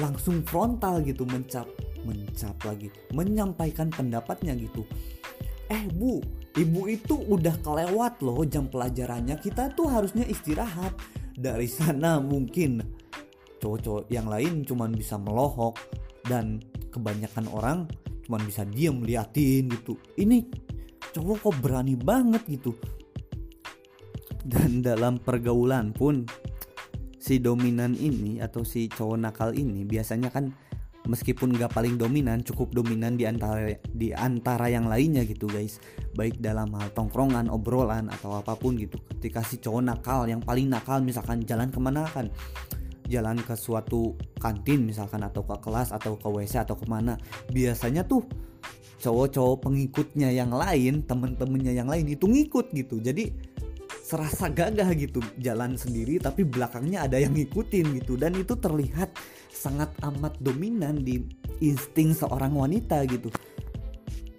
langsung 0.00 0.44
frontal 0.44 1.00
gitu 1.04 1.24
mencap 1.24 1.64
mencap 2.04 2.56
lagi 2.64 2.88
menyampaikan 3.12 3.92
pendapatnya 3.92 4.56
gitu. 4.56 4.86
Eh 5.66 5.84
bu 5.92 6.22
ibu 6.56 6.80
itu 6.88 7.14
udah 7.26 7.58
kelewat 7.60 8.22
loh 8.24 8.40
jam 8.48 8.70
pelajarannya. 8.70 9.36
Kita 9.42 9.74
tuh 9.74 9.90
harusnya 9.90 10.24
istirahat. 10.24 10.94
Dari 11.36 11.68
sana 11.68 12.16
mungkin 12.16 12.80
cowok-cowok 13.60 14.08
yang 14.08 14.24
lain 14.24 14.64
cuman 14.64 14.92
bisa 14.92 15.20
melohok 15.20 15.76
dan 16.26 16.62
kebanyakan 16.90 17.46
orang 17.50 17.78
cuman 18.26 18.42
bisa 18.42 18.66
diem 18.66 19.00
liatin 19.06 19.70
gitu. 19.70 19.94
Ini 20.18 20.42
cowok 21.14 21.36
kok 21.46 21.56
berani 21.62 21.94
banget 21.94 22.42
gitu. 22.50 22.74
Dan 24.46 24.82
dalam 24.82 25.18
pergaulan 25.18 25.94
pun 25.94 26.26
si 27.18 27.42
dominan 27.42 27.94
ini 27.98 28.38
atau 28.38 28.62
si 28.62 28.86
cowok 28.86 29.18
nakal 29.18 29.50
ini 29.54 29.82
biasanya 29.82 30.30
kan 30.30 30.54
meskipun 31.06 31.54
gak 31.54 31.74
paling 31.74 31.98
dominan 31.98 32.42
cukup 32.42 32.70
dominan 32.74 33.14
di 33.14 33.26
antara 33.26 33.74
di 33.90 34.10
antara 34.14 34.66
yang 34.70 34.90
lainnya 34.90 35.22
gitu 35.22 35.46
guys. 35.46 35.78
Baik 36.14 36.38
dalam 36.42 36.70
hal 36.74 36.90
tongkrongan 36.94 37.50
obrolan 37.50 38.10
atau 38.10 38.38
apa 38.38 38.58
pun 38.58 38.74
gitu. 38.78 38.98
Ketika 39.18 39.42
si 39.46 39.58
cowok 39.62 39.82
nakal 39.82 40.26
yang 40.26 40.42
paling 40.42 40.70
nakal 40.70 41.02
misalkan 41.02 41.42
jalan 41.46 41.70
ke 41.70 41.78
mana 41.78 42.06
kan 42.10 42.30
jalan 43.06 43.38
ke 43.38 43.54
suatu 43.54 44.18
kantin 44.42 44.86
misalkan 44.86 45.22
atau 45.22 45.46
ke 45.46 45.56
kelas 45.62 45.94
atau 45.94 46.18
ke 46.18 46.28
WC 46.28 46.66
atau 46.66 46.76
ke 46.76 46.86
mana. 46.86 47.16
Biasanya 47.50 48.04
tuh 48.06 48.26
cowok-cowok 49.00 49.66
pengikutnya 49.66 50.32
yang 50.34 50.50
lain 50.50 51.04
temen-temennya 51.06 51.72
yang 51.72 51.88
lain 51.88 52.10
itu 52.10 52.26
ngikut 52.26 52.74
gitu. 52.74 52.98
Jadi 52.98 53.30
serasa 54.06 54.46
gagah 54.46 54.86
gitu 54.94 55.18
jalan 55.42 55.74
sendiri 55.74 56.22
tapi 56.22 56.46
belakangnya 56.46 57.10
ada 57.10 57.18
yang 57.18 57.34
ngikutin 57.34 58.02
gitu. 58.02 58.14
Dan 58.18 58.38
itu 58.38 58.54
terlihat 58.58 59.14
sangat 59.50 59.90
amat 60.02 60.38
dominan 60.42 61.02
di 61.02 61.22
insting 61.62 62.12
seorang 62.12 62.54
wanita 62.54 63.02
gitu. 63.06 63.30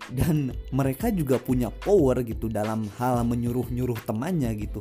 Dan 0.08 0.56
mereka 0.71 1.12
juga 1.12 1.36
punya 1.36 1.67
power 1.67 2.23
gitu 2.23 2.47
dalam 2.47 2.88
hal 2.95 3.27
menyuruh-nyuruh 3.27 4.08
temannya 4.08 4.56
gitu 4.56 4.80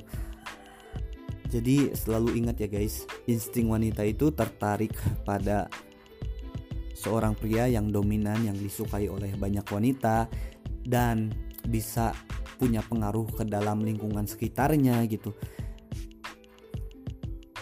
jadi 1.47 1.95
selalu 1.95 2.43
ingat 2.43 2.57
ya 2.63 2.69
guys 2.69 3.07
insting 3.31 3.71
wanita 3.71 4.03
itu 4.03 4.35
tertarik 4.35 4.93
pada 5.23 5.71
seorang 6.97 7.37
pria 7.37 7.71
yang 7.71 7.93
dominan 7.93 8.41
yang 8.43 8.57
disukai 8.57 9.07
oleh 9.07 9.31
banyak 9.37 9.63
wanita 9.69 10.27
dan 10.83 11.31
bisa 11.69 12.17
punya 12.57 12.81
pengaruh 12.81 13.29
ke 13.37 13.45
dalam 13.45 13.85
lingkungan 13.85 14.25
sekitarnya 14.25 15.05
gitu. 15.07 15.37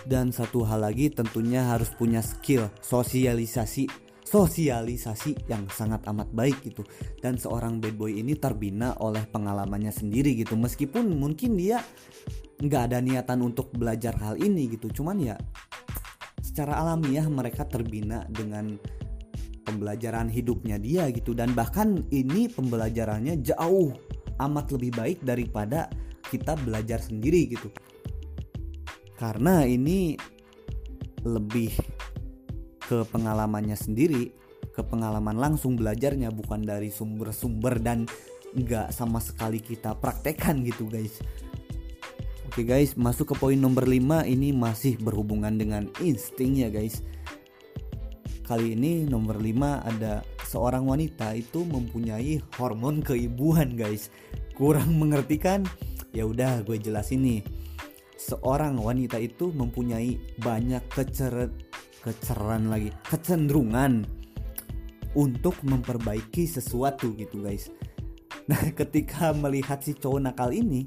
Dan 0.04 0.30
satu 0.30 0.68
hal 0.68 0.84
lagi 0.84 1.08
tentunya 1.08 1.64
harus 1.64 1.88
punya 1.90 2.20
skill 2.20 2.68
sosialisasi 2.84 3.88
sosialisasi 4.24 5.46
yang 5.46 5.68
sangat 5.70 6.04
amat 6.10 6.28
baik 6.32 6.60
gitu. 6.64 6.82
Dan 7.20 7.38
seorang 7.38 7.78
bad 7.78 7.94
boy 7.94 8.12
ini 8.12 8.34
terbina 8.34 8.96
oleh 8.98 9.24
pengalamannya 9.28 9.92
sendiri 9.92 10.34
gitu. 10.34 10.56
Meskipun 10.58 11.06
mungkin 11.16 11.54
dia 11.54 11.80
nggak 12.62 12.82
ada 12.92 12.98
niatan 13.02 13.42
untuk 13.42 13.74
belajar 13.74 14.14
hal 14.20 14.38
ini 14.38 14.70
gitu. 14.70 14.90
Cuman 14.90 15.18
ya 15.18 15.36
secara 16.42 16.78
alamiah 16.78 17.26
mereka 17.26 17.66
terbina 17.66 18.22
dengan 18.30 18.78
pembelajaran 19.66 20.30
hidupnya 20.30 20.78
dia 20.78 21.10
gitu. 21.10 21.34
Dan 21.34 21.56
bahkan 21.56 22.04
ini 22.14 22.46
pembelajarannya 22.46 23.42
jauh 23.42 23.90
amat 24.38 24.66
lebih 24.74 24.92
baik 24.94 25.18
daripada 25.26 25.90
kita 26.30 26.54
belajar 26.62 27.02
sendiri 27.02 27.50
gitu. 27.50 27.68
Karena 29.14 29.62
ini 29.64 30.18
lebih 31.24 31.72
ke 32.84 33.00
pengalamannya 33.08 33.74
sendiri 33.74 34.28
ke 34.74 34.82
pengalaman 34.82 35.38
langsung 35.38 35.78
belajarnya 35.78 36.34
bukan 36.34 36.66
dari 36.66 36.90
sumber-sumber 36.90 37.80
dan 37.80 38.04
nggak 38.54 38.90
sama 38.90 39.18
sekali 39.22 39.62
kita 39.62 39.94
praktekkan 39.98 40.62
gitu 40.66 40.86
guys 40.90 41.18
Oke 42.54 42.70
guys 42.70 42.94
masuk 42.94 43.34
ke 43.34 43.42
poin 43.42 43.58
nomor 43.58 43.82
5 43.82 44.30
ini 44.30 44.54
masih 44.54 44.94
berhubungan 45.02 45.58
dengan 45.58 45.90
insting 45.98 46.62
ya 46.62 46.70
guys 46.70 47.02
Kali 48.46 48.78
ini 48.78 49.02
nomor 49.02 49.42
5 49.42 49.82
ada 49.82 50.22
seorang 50.46 50.86
wanita 50.86 51.34
itu 51.34 51.66
mempunyai 51.66 52.38
hormon 52.54 53.02
keibuan 53.02 53.74
guys 53.74 54.06
Kurang 54.54 55.02
mengerti 55.02 55.34
kan? 55.34 55.66
Ya 56.14 56.30
udah 56.30 56.62
gue 56.62 56.78
jelasin 56.78 57.26
nih 57.26 57.42
seorang 58.14 58.78
wanita 58.78 59.18
itu 59.18 59.50
mempunyai 59.50 60.22
banyak 60.38 60.86
kecer 60.94 61.50
keceran 62.06 62.70
lagi 62.70 62.94
kecenderungan 63.02 64.06
untuk 65.18 65.58
memperbaiki 65.66 66.46
sesuatu 66.46 67.18
gitu 67.18 67.42
guys. 67.42 67.66
Nah 68.46 68.62
ketika 68.78 69.34
melihat 69.34 69.82
si 69.82 69.90
cowok 69.98 70.30
nakal 70.30 70.54
ini 70.54 70.86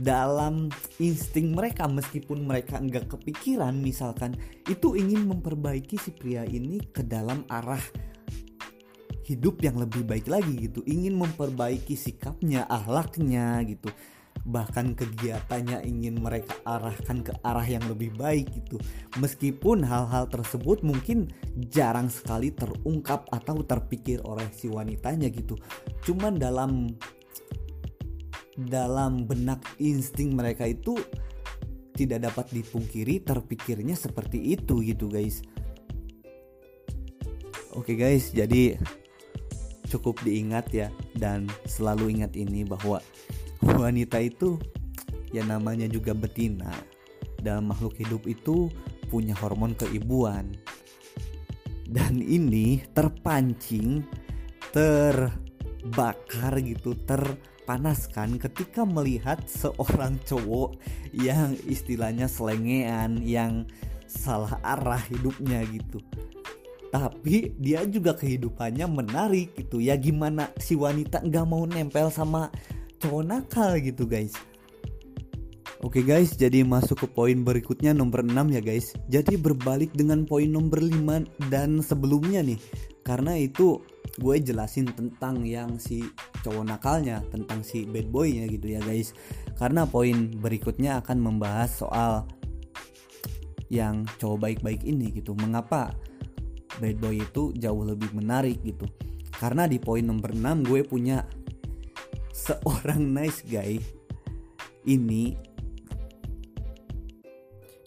dalam 0.00 0.72
insting 0.96 1.52
mereka 1.52 1.84
meskipun 1.84 2.48
mereka 2.48 2.80
enggak 2.80 3.12
kepikiran 3.12 3.76
misalkan 3.76 4.32
itu 4.64 4.96
ingin 4.96 5.28
memperbaiki 5.28 6.00
si 6.00 6.10
pria 6.16 6.48
ini 6.48 6.80
ke 6.80 7.04
dalam 7.04 7.44
arah 7.52 7.82
hidup 9.28 9.60
yang 9.60 9.76
lebih 9.76 10.02
baik 10.08 10.26
lagi 10.26 10.56
gitu 10.56 10.80
ingin 10.88 11.14
memperbaiki 11.20 11.94
sikapnya 11.94 12.64
ahlaknya 12.66 13.60
gitu 13.68 13.92
bahkan 14.48 14.96
kegiatannya 14.96 15.84
ingin 15.84 16.16
mereka 16.16 16.56
arahkan 16.64 17.20
ke 17.20 17.32
arah 17.44 17.66
yang 17.66 17.84
lebih 17.84 18.14
baik 18.16 18.48
gitu. 18.56 18.80
Meskipun 19.20 19.84
hal-hal 19.84 20.32
tersebut 20.32 20.80
mungkin 20.80 21.28
jarang 21.68 22.08
sekali 22.08 22.48
terungkap 22.48 23.28
atau 23.28 23.60
terpikir 23.60 24.24
oleh 24.24 24.48
si 24.56 24.72
wanitanya 24.72 25.28
gitu. 25.28 25.60
Cuman 26.08 26.40
dalam 26.40 26.96
dalam 28.68 29.24
benak 29.24 29.64
insting 29.80 30.36
mereka 30.36 30.68
itu 30.68 30.98
tidak 31.96 32.32
dapat 32.32 32.46
dipungkiri 32.60 33.20
terpikirnya 33.24 33.96
seperti 33.96 34.56
itu 34.56 34.80
gitu 34.84 35.08
guys. 35.08 35.44
Oke 37.76 37.94
guys, 37.94 38.34
jadi 38.34 38.76
cukup 39.90 40.22
diingat 40.22 40.70
ya 40.70 40.88
dan 41.18 41.50
selalu 41.66 42.20
ingat 42.20 42.34
ini 42.38 42.62
bahwa 42.66 43.02
wanita 43.62 44.22
itu 44.22 44.56
ya 45.34 45.42
namanya 45.46 45.90
juga 45.90 46.14
betina 46.14 46.70
dalam 47.42 47.70
makhluk 47.70 47.98
hidup 47.98 48.22
itu 48.26 48.70
punya 49.10 49.34
hormon 49.38 49.74
keibuan 49.74 50.54
dan 51.90 52.22
ini 52.22 52.86
terpancing 52.94 54.06
terbakar 54.70 56.54
gitu 56.62 56.94
terpanaskan 57.70 58.42
ketika 58.42 58.82
melihat 58.82 59.38
seorang 59.46 60.18
cowok 60.26 60.74
yang 61.14 61.54
istilahnya 61.70 62.26
selengean 62.26 63.22
yang 63.22 63.62
salah 64.10 64.58
arah 64.66 64.98
hidupnya 65.06 65.62
gitu 65.70 66.02
tapi 66.90 67.54
dia 67.62 67.86
juga 67.86 68.18
kehidupannya 68.18 68.90
menarik 68.90 69.54
gitu 69.54 69.78
ya 69.78 69.94
gimana 69.94 70.50
si 70.58 70.74
wanita 70.74 71.22
nggak 71.22 71.46
mau 71.46 71.62
nempel 71.62 72.10
sama 72.10 72.50
cowok 72.98 73.22
nakal 73.22 73.78
gitu 73.78 74.02
guys 74.02 74.34
Oke 75.80 76.04
guys, 76.04 76.36
jadi 76.36 76.60
masuk 76.60 77.06
ke 77.06 77.08
poin 77.08 77.40
berikutnya 77.40 77.96
nomor 77.96 78.20
6 78.20 78.52
ya 78.52 78.60
guys. 78.60 78.92
Jadi 79.08 79.40
berbalik 79.40 79.88
dengan 79.96 80.28
poin 80.28 80.44
nomor 80.44 80.76
5 80.76 81.48
dan 81.48 81.80
sebelumnya 81.80 82.44
nih. 82.44 82.60
Karena 83.00 83.40
itu 83.40 83.80
gue 84.20 84.36
jelasin 84.44 84.92
tentang 84.92 85.40
yang 85.48 85.80
si 85.80 86.04
cowok 86.44 86.64
nakalnya, 86.68 87.24
tentang 87.32 87.64
si 87.64 87.88
bad 87.88 88.12
boynya 88.12 88.44
gitu 88.52 88.76
ya 88.76 88.80
guys. 88.84 89.16
Karena 89.56 89.88
poin 89.88 90.36
berikutnya 90.36 91.00
akan 91.00 91.18
membahas 91.18 91.72
soal 91.72 92.28
yang 93.72 94.04
cowok 94.20 94.38
baik-baik 94.44 94.84
ini 94.84 95.08
gitu. 95.16 95.32
Mengapa 95.32 95.96
bad 96.76 96.96
boy 97.00 97.24
itu 97.24 97.56
jauh 97.56 97.82
lebih 97.82 98.12
menarik 98.12 98.60
gitu. 98.60 98.84
Karena 99.40 99.64
di 99.64 99.80
poin 99.80 100.04
nomor 100.04 100.36
6 100.36 100.68
gue 100.68 100.84
punya 100.84 101.24
seorang 102.30 103.00
nice 103.16 103.40
guy 103.48 103.80
ini 104.88 105.36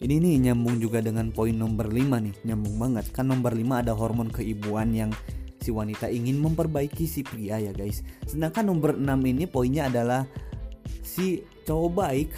ini 0.04 0.20
nih 0.20 0.50
nyambung 0.50 0.78
juga 0.78 1.00
dengan 1.00 1.32
poin 1.32 1.56
nomor 1.56 1.88
5 1.88 1.96
nih 1.96 2.34
nyambung 2.44 2.76
banget 2.76 3.08
kan 3.10 3.26
nomor 3.26 3.56
5 3.56 3.82
ada 3.82 3.92
hormon 3.96 4.28
keibuan 4.30 4.92
yang 4.92 5.10
si 5.64 5.72
wanita 5.72 6.12
ingin 6.12 6.36
memperbaiki 6.36 7.08
si 7.08 7.24
pria 7.24 7.56
ya 7.56 7.72
guys. 7.72 8.04
Sedangkan 8.28 8.68
nomor 8.68 9.00
6 9.00 9.08
ini 9.24 9.48
poinnya 9.48 9.88
adalah 9.88 10.28
si 11.00 11.40
cowok 11.64 11.90
baik 11.96 12.30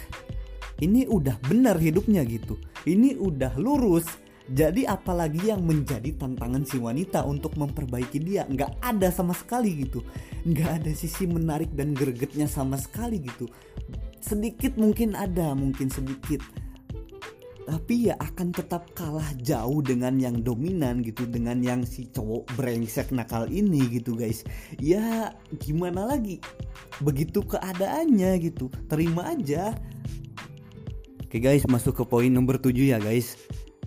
ini 0.79 1.03
udah 1.03 1.35
benar 1.43 1.75
hidupnya 1.75 2.23
gitu. 2.23 2.55
Ini 2.87 3.19
udah 3.19 3.59
lurus 3.59 4.07
jadi 4.47 4.87
apalagi 4.87 5.51
yang 5.51 5.67
menjadi 5.67 6.15
tantangan 6.15 6.63
si 6.63 6.79
wanita 6.79 7.27
untuk 7.27 7.59
memperbaiki 7.59 8.23
dia. 8.23 8.47
Nggak 8.47 8.79
ada 8.79 9.11
sama 9.11 9.35
sekali 9.35 9.83
gitu. 9.83 9.99
Nggak 10.47 10.83
ada 10.83 10.91
sisi 10.95 11.27
menarik 11.27 11.75
dan 11.75 11.91
gregetnya 11.91 12.47
sama 12.47 12.79
sekali 12.79 13.19
gitu. 13.19 13.51
Sedikit 14.23 14.79
mungkin 14.79 15.19
ada 15.19 15.51
mungkin 15.51 15.91
sedikit 15.91 16.39
tapi 17.67 18.07
ya 18.07 18.15
akan 18.15 18.55
tetap 18.55 18.87
kalah 18.95 19.27
jauh 19.43 19.83
dengan 19.83 20.15
yang 20.15 20.39
dominan 20.39 21.03
gitu 21.03 21.27
dengan 21.27 21.59
yang 21.59 21.83
si 21.83 22.07
cowok 22.07 22.47
brengsek 22.55 23.11
nakal 23.11 23.43
ini 23.51 23.83
gitu 23.91 24.15
guys. 24.15 24.47
Ya 24.79 25.35
gimana 25.59 26.07
lagi? 26.07 26.39
Begitu 27.03 27.43
keadaannya 27.43 28.39
gitu. 28.39 28.71
Terima 28.87 29.35
aja. 29.35 29.75
Oke 31.27 31.43
guys 31.43 31.67
masuk 31.67 31.99
ke 31.99 32.03
poin 32.07 32.31
nomor 32.31 32.55
7 32.55 32.71
ya 32.71 33.03
guys. 33.03 33.35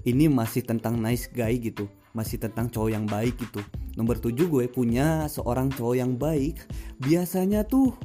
Ini 0.04 0.28
masih 0.28 0.60
tentang 0.60 1.00
nice 1.00 1.32
guy 1.32 1.56
gitu. 1.56 1.88
Masih 2.12 2.36
tentang 2.36 2.68
cowok 2.68 2.92
yang 2.92 3.08
baik 3.08 3.40
gitu. 3.40 3.64
Nomor 3.96 4.20
7 4.20 4.44
gue 4.44 4.68
punya 4.68 5.24
seorang 5.24 5.72
cowok 5.72 5.96
yang 5.96 6.20
baik. 6.20 6.68
Biasanya 7.00 7.64
tuh 7.64 7.96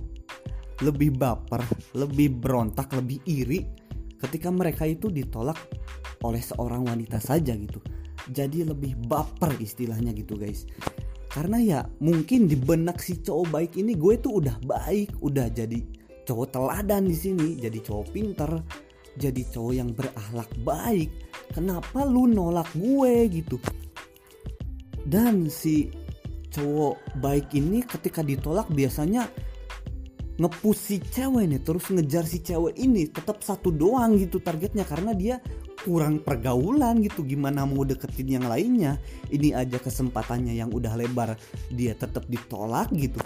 lebih 0.80 1.20
baper 1.20 1.64
lebih 1.96 2.40
berontak 2.40 2.92
lebih 2.96 3.20
iri 3.28 3.85
ketika 4.26 4.50
mereka 4.50 4.90
itu 4.90 5.14
ditolak 5.14 5.58
oleh 6.26 6.42
seorang 6.42 6.86
wanita 6.90 7.22
saja 7.22 7.54
gitu. 7.54 7.78
Jadi 8.34 8.66
lebih 8.66 8.98
baper 9.06 9.54
istilahnya 9.62 10.10
gitu 10.18 10.34
guys. 10.34 10.66
Karena 11.30 11.62
ya 11.62 11.80
mungkin 12.02 12.50
di 12.50 12.58
benak 12.58 12.98
si 13.04 13.22
cowok 13.22 13.48
baik 13.54 13.72
ini 13.78 13.94
gue 13.94 14.18
tuh 14.18 14.42
udah 14.42 14.58
baik 14.66 15.14
udah 15.22 15.52
jadi 15.52 15.78
cowok 16.26 16.48
teladan 16.58 17.06
di 17.06 17.14
sini 17.14 17.60
jadi 17.60 17.78
cowok 17.86 18.08
pinter 18.10 18.50
jadi 19.20 19.42
cowok 19.52 19.74
yang 19.76 19.90
berakhlak 19.94 20.50
baik. 20.64 21.12
Kenapa 21.54 22.04
lu 22.04 22.28
nolak 22.28 22.68
gue 22.76 23.30
gitu? 23.30 23.62
Dan 25.06 25.48
si 25.48 25.88
cowok 26.52 27.20
baik 27.20 27.52
ini 27.54 27.84
ketika 27.84 28.24
ditolak 28.24 28.68
biasanya 28.72 29.28
ngepus 30.36 30.78
si 30.78 30.98
cewek 31.00 31.48
nih 31.48 31.62
terus 31.63 31.88
ngejar 31.88 32.28
si 32.28 32.43
cewek 32.43 32.76
ini 32.76 33.08
tetap 33.08 33.39
satu 33.39 33.71
doang 33.71 34.19
gitu 34.19 34.43
targetnya 34.43 34.84
karena 34.84 35.15
dia 35.15 35.39
kurang 35.86 36.19
pergaulan 36.26 37.00
gitu. 37.06 37.21
Gimana 37.21 37.63
mau 37.63 37.86
deketin 37.86 38.41
yang 38.41 38.45
lainnya? 38.50 38.98
Ini 39.30 39.54
aja 39.54 39.78
kesempatannya 39.78 40.58
yang 40.58 40.74
udah 40.74 40.98
lebar 40.98 41.38
dia 41.69 41.93
tetap 41.93 42.26
ditolak 42.26 42.89
gitu. 42.98 43.21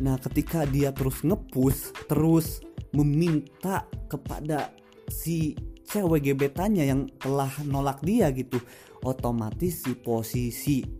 Nah, 0.00 0.16
ketika 0.16 0.64
dia 0.64 0.94
terus 0.96 1.20
ngepus, 1.20 1.92
terus 2.08 2.64
meminta 2.96 3.84
kepada 4.08 4.72
si 5.10 5.52
cewek 5.84 6.32
gebetannya 6.32 6.88
yang 6.88 7.10
telah 7.20 7.52
nolak 7.68 8.00
dia 8.00 8.32
gitu, 8.32 8.56
otomatis 9.04 9.84
si 9.84 9.92
posisi 9.98 10.99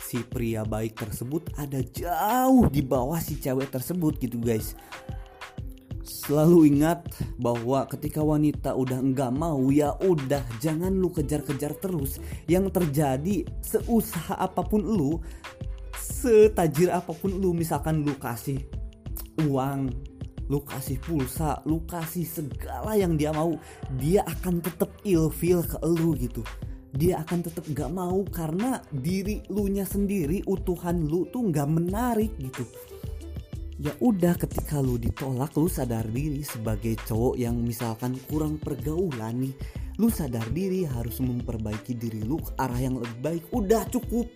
si 0.00 0.24
pria 0.24 0.64
baik 0.64 0.96
tersebut 0.96 1.52
ada 1.60 1.80
jauh 1.84 2.66
di 2.66 2.82
bawah 2.82 3.20
si 3.20 3.36
cewek 3.38 3.70
tersebut 3.70 4.18
gitu 4.18 4.40
guys. 4.40 4.74
Selalu 6.00 6.74
ingat 6.74 7.06
bahwa 7.38 7.86
ketika 7.86 8.20
wanita 8.22 8.74
udah 8.74 8.98
enggak 8.98 9.30
mau 9.30 9.70
ya 9.70 9.94
udah 10.02 10.42
jangan 10.58 10.90
lu 10.90 11.10
kejar-kejar 11.10 11.78
terus. 11.78 12.18
Yang 12.50 12.74
terjadi 12.74 13.46
seusaha 13.62 14.34
apa 14.34 14.62
pun 14.66 14.82
lu 14.82 15.22
setajir 15.94 16.90
apa 16.92 17.14
pun 17.14 17.32
lu 17.32 17.56
misalkan 17.56 18.02
lu 18.02 18.12
kasih 18.18 18.60
uang 19.46 19.88
lu 20.50 20.58
kasih 20.66 20.98
pulsa 20.98 21.62
lu 21.62 21.86
kasih 21.86 22.26
segala 22.26 22.98
yang 22.98 23.14
dia 23.14 23.30
mau 23.30 23.54
dia 23.96 24.26
akan 24.26 24.58
tetap 24.58 24.90
ilfil 25.06 25.62
ke 25.62 25.78
lu 25.86 26.18
gitu 26.18 26.42
dia 26.90 27.22
akan 27.22 27.38
tetap 27.46 27.64
gak 27.70 27.90
mau 27.90 28.26
karena 28.26 28.82
diri 28.90 29.42
lu 29.50 29.70
nya 29.70 29.86
sendiri 29.86 30.42
utuhan 30.46 31.06
lu 31.06 31.26
tuh 31.30 31.46
gak 31.50 31.70
menarik 31.70 32.34
gitu. 32.38 32.66
Ya 33.80 33.96
udah 33.96 34.36
ketika 34.36 34.76
lu 34.82 35.00
ditolak 35.00 35.56
lu 35.56 35.70
sadar 35.70 36.04
diri 36.10 36.44
sebagai 36.44 37.00
cowok 37.08 37.40
yang 37.40 37.56
misalkan 37.56 38.18
kurang 38.28 38.60
pergaulan 38.60 39.48
nih. 39.48 39.54
Lu 39.96 40.12
sadar 40.12 40.44
diri 40.52 40.84
harus 40.84 41.20
memperbaiki 41.20 41.96
diri 41.96 42.20
lu 42.20 42.40
ke 42.40 42.52
arah 42.60 42.80
yang 42.80 43.00
lebih 43.00 43.18
baik. 43.24 43.42
Udah 43.52 43.88
cukup 43.88 44.28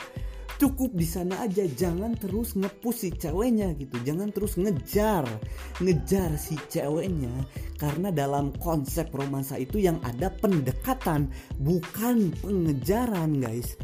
cukup 0.59 0.95
di 0.95 1.07
sana 1.07 1.45
aja. 1.45 1.65
Jangan 1.67 2.15
terus 2.19 2.55
ngepus 2.55 2.97
si 3.07 3.11
ceweknya 3.15 3.75
gitu. 3.79 3.97
Jangan 4.03 4.31
terus 4.31 4.57
ngejar 4.59 5.27
ngejar 5.83 6.37
si 6.39 6.59
ceweknya. 6.71 7.33
Karena 7.79 8.15
dalam 8.15 8.55
konsep 8.59 9.11
romansa 9.11 9.59
itu 9.59 9.83
yang 9.83 9.99
ada 10.07 10.31
pendekatan 10.31 11.31
bukan 11.59 12.31
pengejaran 12.43 13.39
guys. 13.39 13.77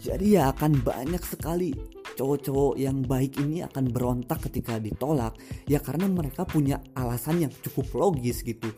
Jadi 0.00 0.40
ya 0.40 0.48
akan 0.56 0.80
banyak 0.80 1.20
sekali 1.20 1.76
cowok-cowok 2.16 2.74
yang 2.80 3.04
baik 3.04 3.36
ini 3.40 3.60
akan 3.60 3.92
berontak 3.92 4.48
ketika 4.48 4.80
ditolak. 4.80 5.36
Ya 5.68 5.80
karena 5.80 6.08
mereka 6.08 6.48
punya 6.48 6.80
alasan 6.96 7.44
yang 7.44 7.52
cukup 7.64 7.92
logis 7.96 8.40
gitu. 8.40 8.72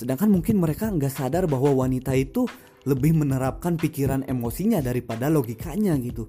Sedangkan 0.00 0.32
mungkin 0.32 0.62
mereka 0.62 0.88
nggak 0.88 1.12
sadar 1.12 1.44
bahwa 1.44 1.74
wanita 1.84 2.16
itu 2.16 2.46
lebih 2.88 3.12
menerapkan 3.16 3.76
pikiran 3.76 4.24
emosinya 4.24 4.80
daripada 4.80 5.28
logikanya 5.28 5.96
gitu. 6.00 6.24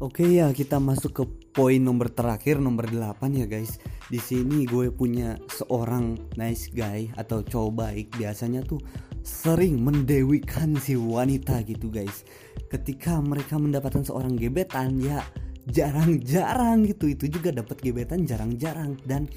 Oke 0.00 0.24
ya, 0.40 0.48
kita 0.56 0.80
masuk 0.80 1.12
ke 1.12 1.24
poin 1.52 1.76
nomor 1.76 2.08
terakhir 2.08 2.56
nomor 2.56 2.88
8 2.88 3.36
ya 3.36 3.44
guys. 3.44 3.76
Di 4.08 4.16
sini 4.16 4.64
gue 4.64 4.88
punya 4.88 5.36
seorang 5.52 6.16
nice 6.40 6.72
guy 6.72 7.12
atau 7.20 7.44
cowok 7.44 7.72
baik 7.76 8.06
biasanya 8.16 8.64
tuh 8.64 8.80
sering 9.20 9.84
mendewikan 9.84 10.72
si 10.80 10.96
wanita 10.96 11.60
gitu 11.68 11.92
guys. 11.92 12.24
Ketika 12.72 13.20
mereka 13.20 13.60
mendapatkan 13.60 14.00
seorang 14.00 14.40
gebetan 14.40 14.96
ya 15.04 15.20
jarang-jarang 15.68 16.88
gitu 16.88 17.12
itu 17.12 17.28
juga 17.28 17.52
dapat 17.52 17.76
gebetan 17.84 18.24
jarang-jarang 18.24 18.96
dan 19.04 19.28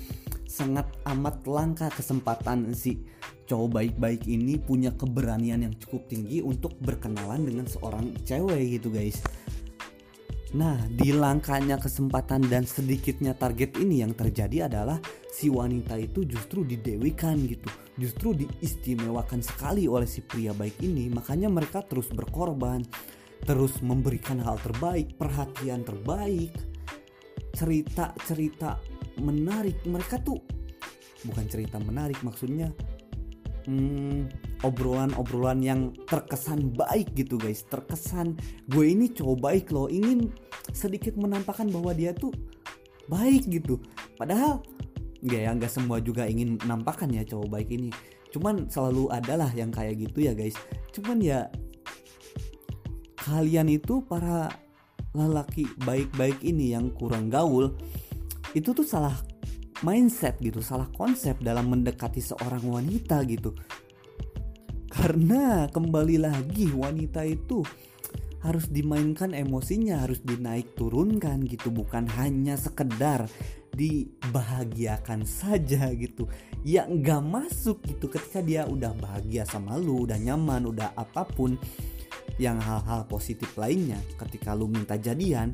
sangat 0.47 0.87
amat 1.11 1.43
langka 1.43 1.91
kesempatan 1.91 2.71
si 2.71 3.03
cowok 3.43 3.69
baik-baik 3.75 4.23
ini 4.27 4.55
punya 4.59 4.91
keberanian 4.95 5.67
yang 5.67 5.75
cukup 5.77 6.07
tinggi 6.07 6.39
untuk 6.39 6.75
berkenalan 6.79 7.43
dengan 7.43 7.65
seorang 7.67 8.15
cewek 8.23 8.79
gitu 8.79 8.89
guys. 8.91 9.19
Nah, 10.53 10.77
di 10.85 11.09
langkahnya 11.09 11.81
kesempatan 11.81 12.45
dan 12.45 12.61
sedikitnya 12.61 13.33
target 13.33 13.73
ini 13.81 14.05
yang 14.05 14.13
terjadi 14.13 14.69
adalah 14.69 15.01
si 15.33 15.49
wanita 15.49 15.97
itu 15.97 16.29
justru 16.29 16.61
didewikan 16.61 17.41
gitu. 17.49 17.65
Justru 17.97 18.37
diistimewakan 18.37 19.41
sekali 19.41 19.89
oleh 19.89 20.05
si 20.05 20.21
pria 20.21 20.53
baik 20.53 20.77
ini, 20.85 21.09
makanya 21.09 21.49
mereka 21.49 21.81
terus 21.81 22.05
berkorban, 22.13 22.85
terus 23.49 23.81
memberikan 23.81 24.37
hal 24.45 24.61
terbaik, 24.61 25.17
perhatian 25.17 25.81
terbaik, 25.81 26.53
cerita-cerita 27.57 28.77
menarik. 29.25 29.81
Mereka 29.89 30.21
tuh 30.21 30.37
bukan 31.25 31.49
cerita 31.49 31.81
menarik 31.81 32.21
maksudnya 32.21 32.69
hmm, 33.65 34.31
obrolan-obrolan 34.63 35.59
yang 35.63 35.95
terkesan 36.07 36.71
baik 36.73 37.13
gitu 37.17 37.35
guys. 37.35 37.65
Terkesan 37.67 38.37
gue 38.71 38.85
ini 38.85 39.11
cowok 39.11 39.37
baik 39.39 39.65
loh. 39.71 39.87
Ingin 39.91 40.31
sedikit 40.71 41.15
menampakkan 41.19 41.67
bahwa 41.69 41.91
dia 41.91 42.15
tuh 42.15 42.31
baik 43.11 43.47
gitu. 43.49 43.79
Padahal 44.15 44.63
nggak 45.23 45.41
ya 45.41 45.51
nggak 45.55 45.71
semua 45.71 46.03
juga 46.03 46.27
ingin 46.27 46.59
menampakkan 46.59 47.11
ya 47.11 47.23
cowok 47.23 47.47
baik 47.49 47.69
ini. 47.71 47.89
Cuman 48.33 48.67
selalu 48.67 49.11
adalah 49.13 49.51
yang 49.53 49.69
kayak 49.69 49.99
gitu 49.99 50.27
ya 50.27 50.33
guys. 50.35 50.55
Cuman 50.91 51.19
ya 51.23 51.47
kalian 53.23 53.71
itu 53.71 54.03
para 54.03 54.51
lelaki 55.13 55.69
baik-baik 55.85 56.41
ini 56.41 56.73
yang 56.73 56.89
kurang 56.91 57.29
gaul 57.29 57.77
itu 58.57 58.73
tuh 58.73 58.85
salah 58.85 59.13
mindset 59.83 60.39
gitu, 60.39 60.63
salah 60.63 60.87
konsep 60.95 61.37
dalam 61.43 61.69
mendekati 61.69 62.23
seorang 62.23 62.63
wanita 62.63 63.21
gitu. 63.27 63.53
Karena 64.89 65.67
kembali 65.67 66.17
lagi 66.23 66.71
wanita 66.71 67.27
itu 67.27 67.61
harus 68.43 68.67
dimainkan 68.67 69.31
emosinya, 69.31 70.03
harus 70.03 70.19
dinaik 70.19 70.75
turunkan 70.75 71.43
gitu, 71.47 71.71
bukan 71.71 72.07
hanya 72.19 72.59
sekedar 72.59 73.27
dibahagiakan 73.73 75.23
saja 75.23 75.89
gitu. 75.95 76.27
Ya 76.61 76.87
nggak 76.87 77.23
masuk 77.23 77.83
gitu 77.87 78.11
ketika 78.11 78.39
dia 78.43 78.63
udah 78.67 78.91
bahagia 78.95 79.43
sama 79.47 79.75
lu, 79.79 80.07
udah 80.07 80.19
nyaman, 80.19 80.69
udah 80.69 80.91
apa 80.95 81.23
pun 81.27 81.55
yang 82.41 82.57
hal-hal 82.57 83.05
positif 83.05 83.53
lainnya 83.57 83.99
ketika 84.17 84.57
lu 84.57 84.65
minta 84.65 84.97
jadian 84.97 85.53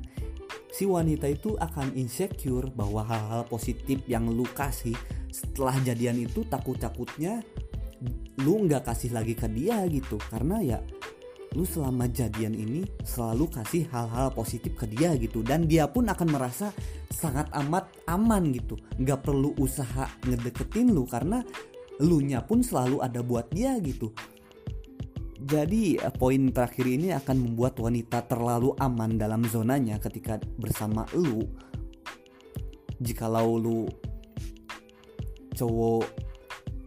si 0.70 0.86
wanita 0.86 1.28
itu 1.28 1.58
akan 1.58 1.94
insecure 1.98 2.70
bahwa 2.72 3.04
hal-hal 3.04 3.44
positif 3.50 4.02
yang 4.06 4.30
lu 4.30 4.46
kasih 4.56 4.96
setelah 5.30 5.76
jadian 5.86 6.18
itu 6.26 6.46
takut-takutnya 6.48 7.44
lu 8.40 8.64
nggak 8.66 8.88
kasih 8.88 9.12
lagi 9.12 9.36
ke 9.36 9.48
dia 9.52 9.84
gitu. 9.92 10.16
Karena 10.32 10.62
ya 10.64 10.80
lu 11.58 11.66
selama 11.66 12.06
jadian 12.08 12.54
ini 12.54 12.86
selalu 13.02 13.50
kasih 13.50 13.90
hal-hal 13.90 14.32
positif 14.32 14.78
ke 14.78 14.86
dia 14.88 15.14
gitu. 15.20 15.44
Dan 15.44 15.68
dia 15.68 15.90
pun 15.90 16.08
akan 16.08 16.28
merasa 16.30 16.72
sangat 17.12 17.50
amat 17.66 17.90
aman 18.08 18.54
gitu. 18.56 18.80
Nggak 19.02 19.26
perlu 19.26 19.54
usaha 19.60 20.08
ngedeketin 20.24 20.94
lu 20.96 21.04
karena 21.10 21.44
lu 22.00 22.24
nya 22.24 22.40
pun 22.40 22.64
selalu 22.64 23.04
ada 23.04 23.20
buat 23.20 23.52
dia 23.52 23.76
gitu 23.84 24.16
jadi 25.50 25.98
eh, 25.98 26.14
poin 26.14 26.54
terakhir 26.54 26.86
ini 26.86 27.10
akan 27.10 27.42
membuat 27.42 27.82
wanita 27.82 28.22
terlalu 28.30 28.78
aman 28.78 29.18
dalam 29.18 29.42
zonanya 29.50 29.98
ketika 29.98 30.38
bersama 30.62 31.10
lu. 31.18 31.42
Jikalau 33.02 33.58
lu 33.58 33.90
cowok 35.58 36.06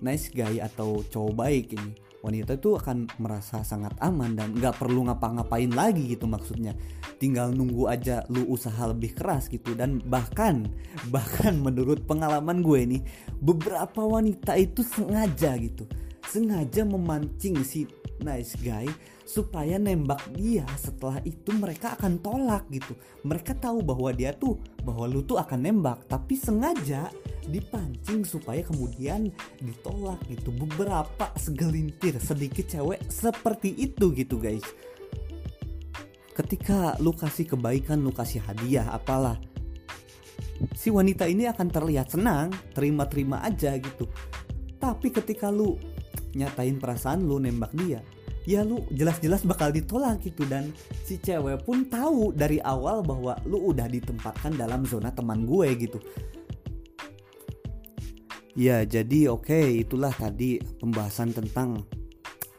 nice 0.06 0.30
guy 0.30 0.62
atau 0.62 1.02
cowok 1.02 1.32
baik 1.34 1.74
ini, 1.74 1.90
wanita 2.22 2.54
itu 2.54 2.78
akan 2.78 3.10
merasa 3.18 3.66
sangat 3.66 3.98
aman 3.98 4.38
dan 4.38 4.54
nggak 4.54 4.78
perlu 4.78 5.10
ngapa-ngapain 5.10 5.74
lagi 5.74 6.14
gitu 6.14 6.30
maksudnya. 6.30 6.78
Tinggal 7.18 7.50
nunggu 7.50 7.90
aja 7.90 8.22
lu 8.30 8.46
usaha 8.46 8.86
lebih 8.86 9.18
keras 9.18 9.50
gitu 9.50 9.74
dan 9.74 9.98
bahkan 10.06 10.70
bahkan 11.14 11.58
menurut 11.58 12.06
pengalaman 12.06 12.62
gue 12.62 12.80
nih 12.94 13.02
beberapa 13.42 14.06
wanita 14.06 14.54
itu 14.54 14.86
sengaja 14.86 15.58
gitu 15.58 15.82
sengaja 16.22 16.86
memancing 16.86 17.60
si 17.60 17.84
nice 18.22 18.56
guy 18.62 18.86
supaya 19.22 19.78
nembak 19.78 20.20
dia 20.34 20.66
setelah 20.76 21.22
itu 21.22 21.50
mereka 21.54 21.94
akan 21.96 22.18
tolak 22.20 22.66
gitu. 22.68 22.92
Mereka 23.26 23.58
tahu 23.58 23.80
bahwa 23.80 24.10
dia 24.12 24.34
tuh 24.34 24.58
bahwa 24.82 25.06
lu 25.06 25.22
tuh 25.22 25.38
akan 25.38 25.60
nembak 25.62 26.04
tapi 26.10 26.34
sengaja 26.36 27.08
dipancing 27.46 28.22
supaya 28.26 28.62
kemudian 28.62 29.30
ditolak 29.62 30.20
gitu. 30.30 30.50
Beberapa 30.54 31.32
segelintir 31.38 32.18
sedikit 32.18 32.66
cewek 32.68 33.02
seperti 33.08 33.72
itu 33.78 34.12
gitu 34.12 34.36
guys. 34.38 34.64
Ketika 36.32 36.96
lu 37.00 37.12
kasih 37.12 37.44
kebaikan 37.44 38.00
lu 38.00 38.12
kasih 38.12 38.40
hadiah 38.40 38.88
apalah 38.88 39.36
si 40.76 40.88
wanita 40.92 41.26
ini 41.26 41.50
akan 41.50 41.68
terlihat 41.68 42.14
senang 42.14 42.52
terima-terima 42.76 43.42
aja 43.42 43.74
gitu. 43.78 44.06
Tapi 44.78 45.14
ketika 45.14 45.50
lu 45.50 45.78
nyatain 46.32 46.80
perasaan 46.80 47.28
lu 47.28 47.36
nembak 47.36 47.72
dia 47.76 48.00
ya 48.48 48.66
lu 48.66 48.82
jelas-jelas 48.90 49.46
bakal 49.46 49.70
ditolak 49.70 50.22
gitu. 50.22 50.42
Dan 50.46 50.74
si 51.06 51.18
cewek 51.18 51.62
pun 51.62 51.86
tahu 51.86 52.34
dari 52.34 52.58
awal 52.62 53.02
bahwa 53.02 53.38
lu 53.46 53.70
udah 53.70 53.86
ditempatkan 53.86 54.54
dalam 54.58 54.82
zona 54.86 55.10
teman 55.14 55.46
gue 55.46 55.68
gitu. 55.78 55.98
Ya 58.52 58.84
jadi 58.84 59.32
oke 59.32 59.48
okay, 59.48 59.80
itulah 59.80 60.12
tadi 60.12 60.60
pembahasan 60.60 61.32
tentang 61.32 61.88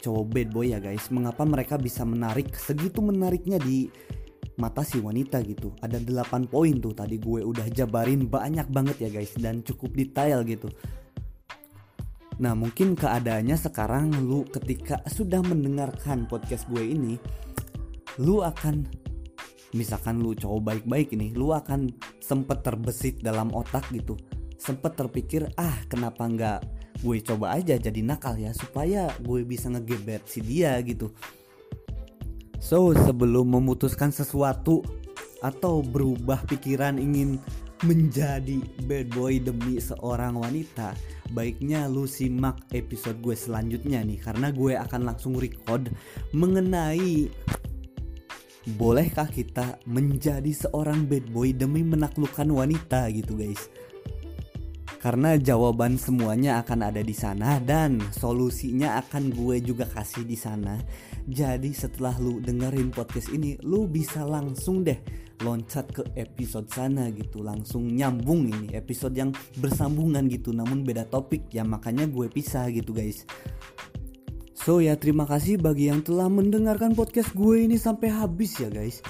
cowok 0.01 0.25
bad 0.25 0.49
boy 0.49 0.73
ya 0.73 0.79
guys. 0.81 1.07
Mengapa 1.13 1.45
mereka 1.45 1.77
bisa 1.77 2.01
menarik 2.01 2.55
segitu 2.57 2.99
menariknya 3.03 3.61
di 3.61 3.87
mata 4.57 4.81
si 4.81 4.97
wanita 4.97 5.41
gitu. 5.45 5.73
Ada 5.81 6.01
8 6.01 6.49
poin 6.49 6.73
tuh 6.81 6.97
tadi 6.97 7.21
gue 7.21 7.45
udah 7.45 7.69
jabarin 7.69 8.25
banyak 8.25 8.67
banget 8.73 8.97
ya 9.05 9.09
guys. 9.13 9.37
Dan 9.37 9.61
cukup 9.61 9.93
detail 9.93 10.41
gitu 10.47 10.69
Nah 12.41 12.57
mungkin 12.57 12.97
keadaannya 12.97 13.53
sekarang 13.53 14.09
lu 14.25 14.41
ketika 14.49 14.97
sudah 15.05 15.43
mendengarkan 15.45 16.25
podcast 16.25 16.65
gue 16.71 16.81
ini 16.81 17.13
Lu 18.17 18.41
akan 18.41 18.85
misalkan 19.77 20.21
lu 20.21 20.33
cowok 20.33 20.61
baik-baik 20.65 21.13
ini 21.13 21.33
Lu 21.37 21.53
akan 21.53 21.93
sempet 22.17 22.65
terbesit 22.65 23.21
dalam 23.21 23.53
otak 23.53 23.85
gitu. 23.93 24.17
Sempet 24.57 24.97
terpikir 24.97 25.45
ah 25.59 25.77
kenapa 25.85 26.25
nggak 26.25 26.59
gue 27.03 27.17
coba 27.21 27.53
aja 27.59 27.77
jadi 27.77 28.01
nakal 28.01 28.33
ya 28.39 28.49
Supaya 28.55 29.13
gue 29.21 29.45
bisa 29.45 29.69
ngegebet 29.69 30.25
si 30.25 30.41
dia 30.41 30.73
gitu. 30.81 31.13
So 32.57 32.97
sebelum 32.97 33.53
memutuskan 33.53 34.09
sesuatu 34.09 34.81
Atau 35.43 35.85
berubah 35.85 36.47
pikiran 36.49 36.97
ingin 36.97 37.37
menjadi 37.83 38.63
bad 38.87 39.11
boy 39.11 39.43
demi 39.43 39.79
seorang 39.79 40.39
wanita 40.39 40.95
baiknya 41.35 41.91
lu 41.91 42.07
simak 42.07 42.63
episode 42.71 43.19
gue 43.19 43.35
selanjutnya 43.35 43.99
nih 44.03 44.19
karena 44.23 44.51
gue 44.55 44.79
akan 44.79 45.01
langsung 45.03 45.35
record 45.35 45.91
mengenai 46.31 47.27
bolehkah 48.79 49.27
kita 49.27 49.79
menjadi 49.83 50.51
seorang 50.55 51.03
bad 51.03 51.27
boy 51.35 51.51
demi 51.51 51.83
menaklukkan 51.83 52.47
wanita 52.47 53.11
gitu 53.11 53.35
guys 53.35 53.67
karena 55.03 55.35
jawaban 55.35 55.99
semuanya 55.99 56.63
akan 56.63 56.87
ada 56.87 57.03
di 57.03 57.11
sana 57.11 57.59
dan 57.59 57.99
solusinya 58.15 58.95
akan 59.03 59.35
gue 59.35 59.59
juga 59.59 59.83
kasih 59.83 60.23
di 60.23 60.39
sana. 60.39 60.79
Jadi 61.23 61.71
setelah 61.71 62.15
lu 62.19 62.43
dengerin 62.43 62.91
podcast 62.91 63.31
ini, 63.31 63.55
lu 63.63 63.87
bisa 63.87 64.27
langsung 64.27 64.83
deh 64.83 64.99
loncat 65.43 65.91
ke 65.91 66.03
episode 66.15 66.67
sana 66.71 67.11
gitu, 67.11 67.43
langsung 67.43 67.87
nyambung 67.91 68.47
ini 68.47 68.71
episode 68.75 69.15
yang 69.15 69.31
bersambungan 69.59 70.27
gitu, 70.31 70.55
namun 70.55 70.87
beda 70.87 71.07
topik 71.07 71.51
ya 71.51 71.67
makanya 71.67 72.07
gue 72.07 72.31
pisah 72.31 72.71
gitu 72.71 72.95
guys. 72.95 73.27
So 74.53 74.79
ya 74.79 74.95
terima 74.95 75.27
kasih 75.27 75.59
bagi 75.59 75.91
yang 75.91 75.99
telah 76.07 76.31
mendengarkan 76.31 76.95
podcast 76.95 77.35
gue 77.35 77.67
ini 77.67 77.75
sampai 77.75 78.07
habis 78.07 78.55
ya 78.55 78.71
guys. 78.71 79.03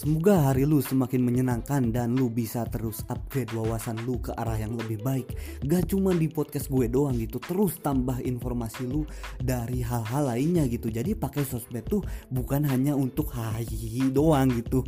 Semoga 0.00 0.48
hari 0.48 0.64
lu 0.64 0.80
semakin 0.80 1.20
menyenangkan 1.20 1.92
dan 1.92 2.16
lu 2.16 2.32
bisa 2.32 2.64
terus 2.72 3.04
upgrade 3.12 3.52
wawasan 3.52 4.00
lu 4.08 4.16
ke 4.16 4.32
arah 4.32 4.56
yang 4.56 4.72
lebih 4.72 4.96
baik. 5.04 5.28
Gak 5.60 5.92
cuma 5.92 6.16
di 6.16 6.24
podcast 6.24 6.72
gue 6.72 6.88
doang 6.88 7.12
gitu, 7.20 7.36
terus 7.36 7.76
tambah 7.84 8.16
informasi 8.24 8.88
lu 8.88 9.04
dari 9.36 9.84
hal-hal 9.84 10.32
lainnya 10.32 10.64
gitu. 10.72 10.88
Jadi 10.88 11.12
pakai 11.12 11.44
sosmed 11.44 11.84
tuh 11.84 12.00
bukan 12.32 12.64
hanya 12.72 12.96
untuk 12.96 13.28
hahihi 13.28 14.08
doang 14.08 14.48
gitu. 14.56 14.80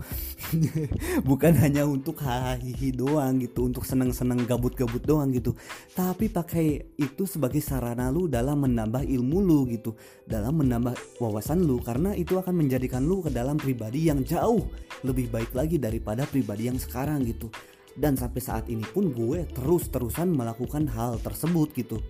bukan 1.28 1.60
hanya 1.60 1.84
untuk 1.84 2.16
hahihi 2.16 2.96
doang 2.96 3.36
gitu, 3.44 3.68
untuk 3.68 3.84
seneng-seneng 3.84 4.48
gabut-gabut 4.48 5.04
doang 5.04 5.28
gitu. 5.28 5.52
Tapi 5.92 6.32
pakai 6.32 6.96
itu 6.96 7.28
sebagai 7.28 7.60
sarana 7.60 8.08
lu 8.08 8.32
dalam 8.32 8.64
menambah 8.64 9.04
ilmu 9.04 9.38
lu 9.44 9.68
gitu, 9.76 9.92
dalam 10.24 10.56
menambah 10.64 11.20
wawasan 11.20 11.60
lu 11.68 11.84
karena 11.84 12.16
itu 12.16 12.40
akan 12.40 12.64
menjadikan 12.64 13.04
lu 13.04 13.20
ke 13.20 13.28
dalam 13.28 13.60
pribadi 13.60 14.08
yang 14.08 14.24
jauh 14.24 14.64
lebih 15.02 15.30
baik 15.30 15.52
lagi 15.54 15.76
daripada 15.78 16.26
pribadi 16.26 16.70
yang 16.70 16.78
sekarang 16.78 17.22
gitu. 17.26 17.50
Dan 17.92 18.16
sampai 18.16 18.40
saat 18.40 18.64
ini 18.72 18.82
pun 18.88 19.12
gue 19.12 19.44
terus-terusan 19.52 20.32
melakukan 20.32 20.88
hal 20.88 21.20
tersebut 21.20 21.68
gitu. 21.76 22.00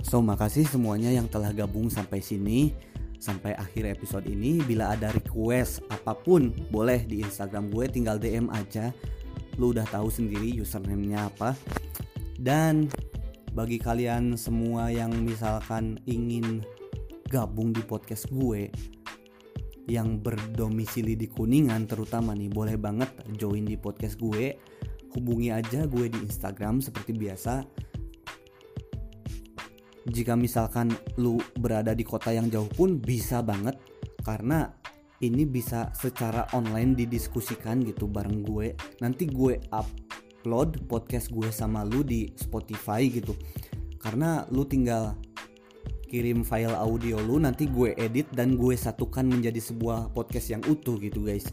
So 0.00 0.24
makasih 0.24 0.64
semuanya 0.64 1.12
yang 1.12 1.28
telah 1.28 1.52
gabung 1.52 1.92
sampai 1.92 2.24
sini 2.24 2.72
sampai 3.18 3.52
akhir 3.58 3.98
episode 3.98 4.24
ini. 4.30 4.62
Bila 4.64 4.94
ada 4.96 5.12
request 5.12 5.84
apa 5.92 6.16
pun 6.16 6.54
boleh 6.72 7.04
di 7.04 7.20
Instagram 7.20 7.68
gue 7.68 7.84
tinggal 7.92 8.16
DM 8.16 8.48
aja. 8.48 8.94
Lu 9.60 9.74
udah 9.74 9.84
tahu 9.90 10.08
sendiri 10.08 10.54
username-nya 10.56 11.28
apa. 11.28 11.52
Dan 12.38 12.88
bagi 13.52 13.76
kalian 13.76 14.38
semua 14.38 14.88
yang 14.88 15.10
misalkan 15.26 15.98
ingin 16.06 16.62
gabung 17.28 17.74
di 17.74 17.82
podcast 17.84 18.30
gue 18.32 18.70
yang 19.88 20.20
berdomisili 20.20 21.16
di 21.16 21.26
Kuningan 21.26 21.88
terutama 21.88 22.36
nih 22.36 22.52
boleh 22.52 22.76
banget 22.76 23.08
join 23.40 23.64
di 23.64 23.80
podcast 23.80 24.20
gue. 24.20 24.54
Hubungi 25.16 25.48
aja 25.48 25.88
gue 25.88 26.12
di 26.12 26.20
Instagram 26.20 26.84
seperti 26.84 27.16
biasa. 27.16 27.64
Jika 30.08 30.36
misalkan 30.36 30.92
lu 31.16 31.40
berada 31.56 31.96
di 31.96 32.04
kota 32.04 32.32
yang 32.32 32.52
jauh 32.52 32.68
pun 32.68 33.00
bisa 33.00 33.40
banget 33.40 33.80
karena 34.24 34.68
ini 35.24 35.48
bisa 35.48 35.90
secara 35.96 36.46
online 36.54 36.94
didiskusikan 36.94 37.82
gitu 37.82 38.06
bareng 38.06 38.44
gue. 38.44 38.76
Nanti 39.00 39.24
gue 39.24 39.56
upload 39.72 40.84
podcast 40.84 41.32
gue 41.32 41.48
sama 41.48 41.82
lu 41.82 42.04
di 42.04 42.28
Spotify 42.36 43.08
gitu. 43.08 43.32
Karena 43.98 44.46
lu 44.52 44.62
tinggal 44.68 45.18
kirim 46.08 46.42
file 46.42 46.74
audio 46.74 47.20
lu 47.20 47.36
nanti 47.36 47.68
gue 47.68 47.92
edit 48.00 48.26
dan 48.32 48.56
gue 48.56 48.72
satukan 48.74 49.28
menjadi 49.28 49.60
sebuah 49.60 50.16
podcast 50.16 50.50
yang 50.56 50.62
utuh 50.64 50.96
gitu 50.96 51.22
guys 51.22 51.46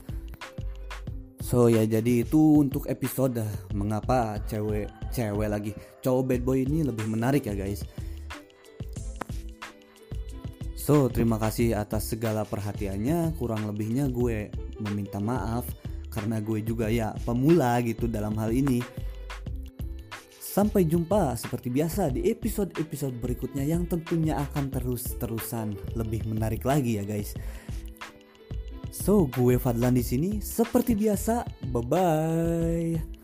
So 1.45 1.70
ya 1.70 1.86
jadi 1.86 2.26
itu 2.26 2.66
untuk 2.66 2.89
episode 2.89 3.38
mengapa 3.70 4.41
cewek 4.49 4.89
cewek 5.14 5.45
lagi 5.45 5.72
cowok 6.01 6.24
bad 6.26 6.41
boy 6.41 6.66
ini 6.66 6.82
lebih 6.82 7.06
menarik 7.06 7.45
ya 7.45 7.53
guys. 7.53 7.86
So 10.74 11.06
terima 11.06 11.38
kasih 11.38 11.78
atas 11.78 12.10
segala 12.10 12.49
perhatiannya 12.49 13.38
kurang 13.38 13.70
lebihnya 13.70 14.10
gue 14.10 14.49
meminta 14.82 15.22
maaf 15.22 15.70
karena 16.10 16.41
gue 16.41 16.66
juga 16.66 16.89
ya 16.89 17.14
pemula 17.30 17.78
gitu 17.86 18.10
dalam 18.10 18.34
hal 18.41 18.49
ini. 18.49 18.82
Sampai 20.56 20.88
jumpa 20.88 21.36
seperti 21.36 21.68
biasa 21.68 22.16
di 22.16 22.32
episode-episode 22.32 23.20
berikutnya 23.20 23.68
yang 23.68 23.84
tentunya 23.91 24.39
akan 24.39 24.72
terus-terusan 24.72 25.76
lebih 25.99 26.24
menarik 26.32 26.64
lagi 26.64 26.95
ya 26.95 27.03
guys. 27.03 27.36
So, 28.88 29.28
gue 29.28 29.60
Fadlan 29.60 29.99
di 29.99 30.06
sini 30.08 30.39
seperti 30.39 30.95
biasa. 30.95 31.43
Bye 31.76 31.84
bye. 31.84 33.14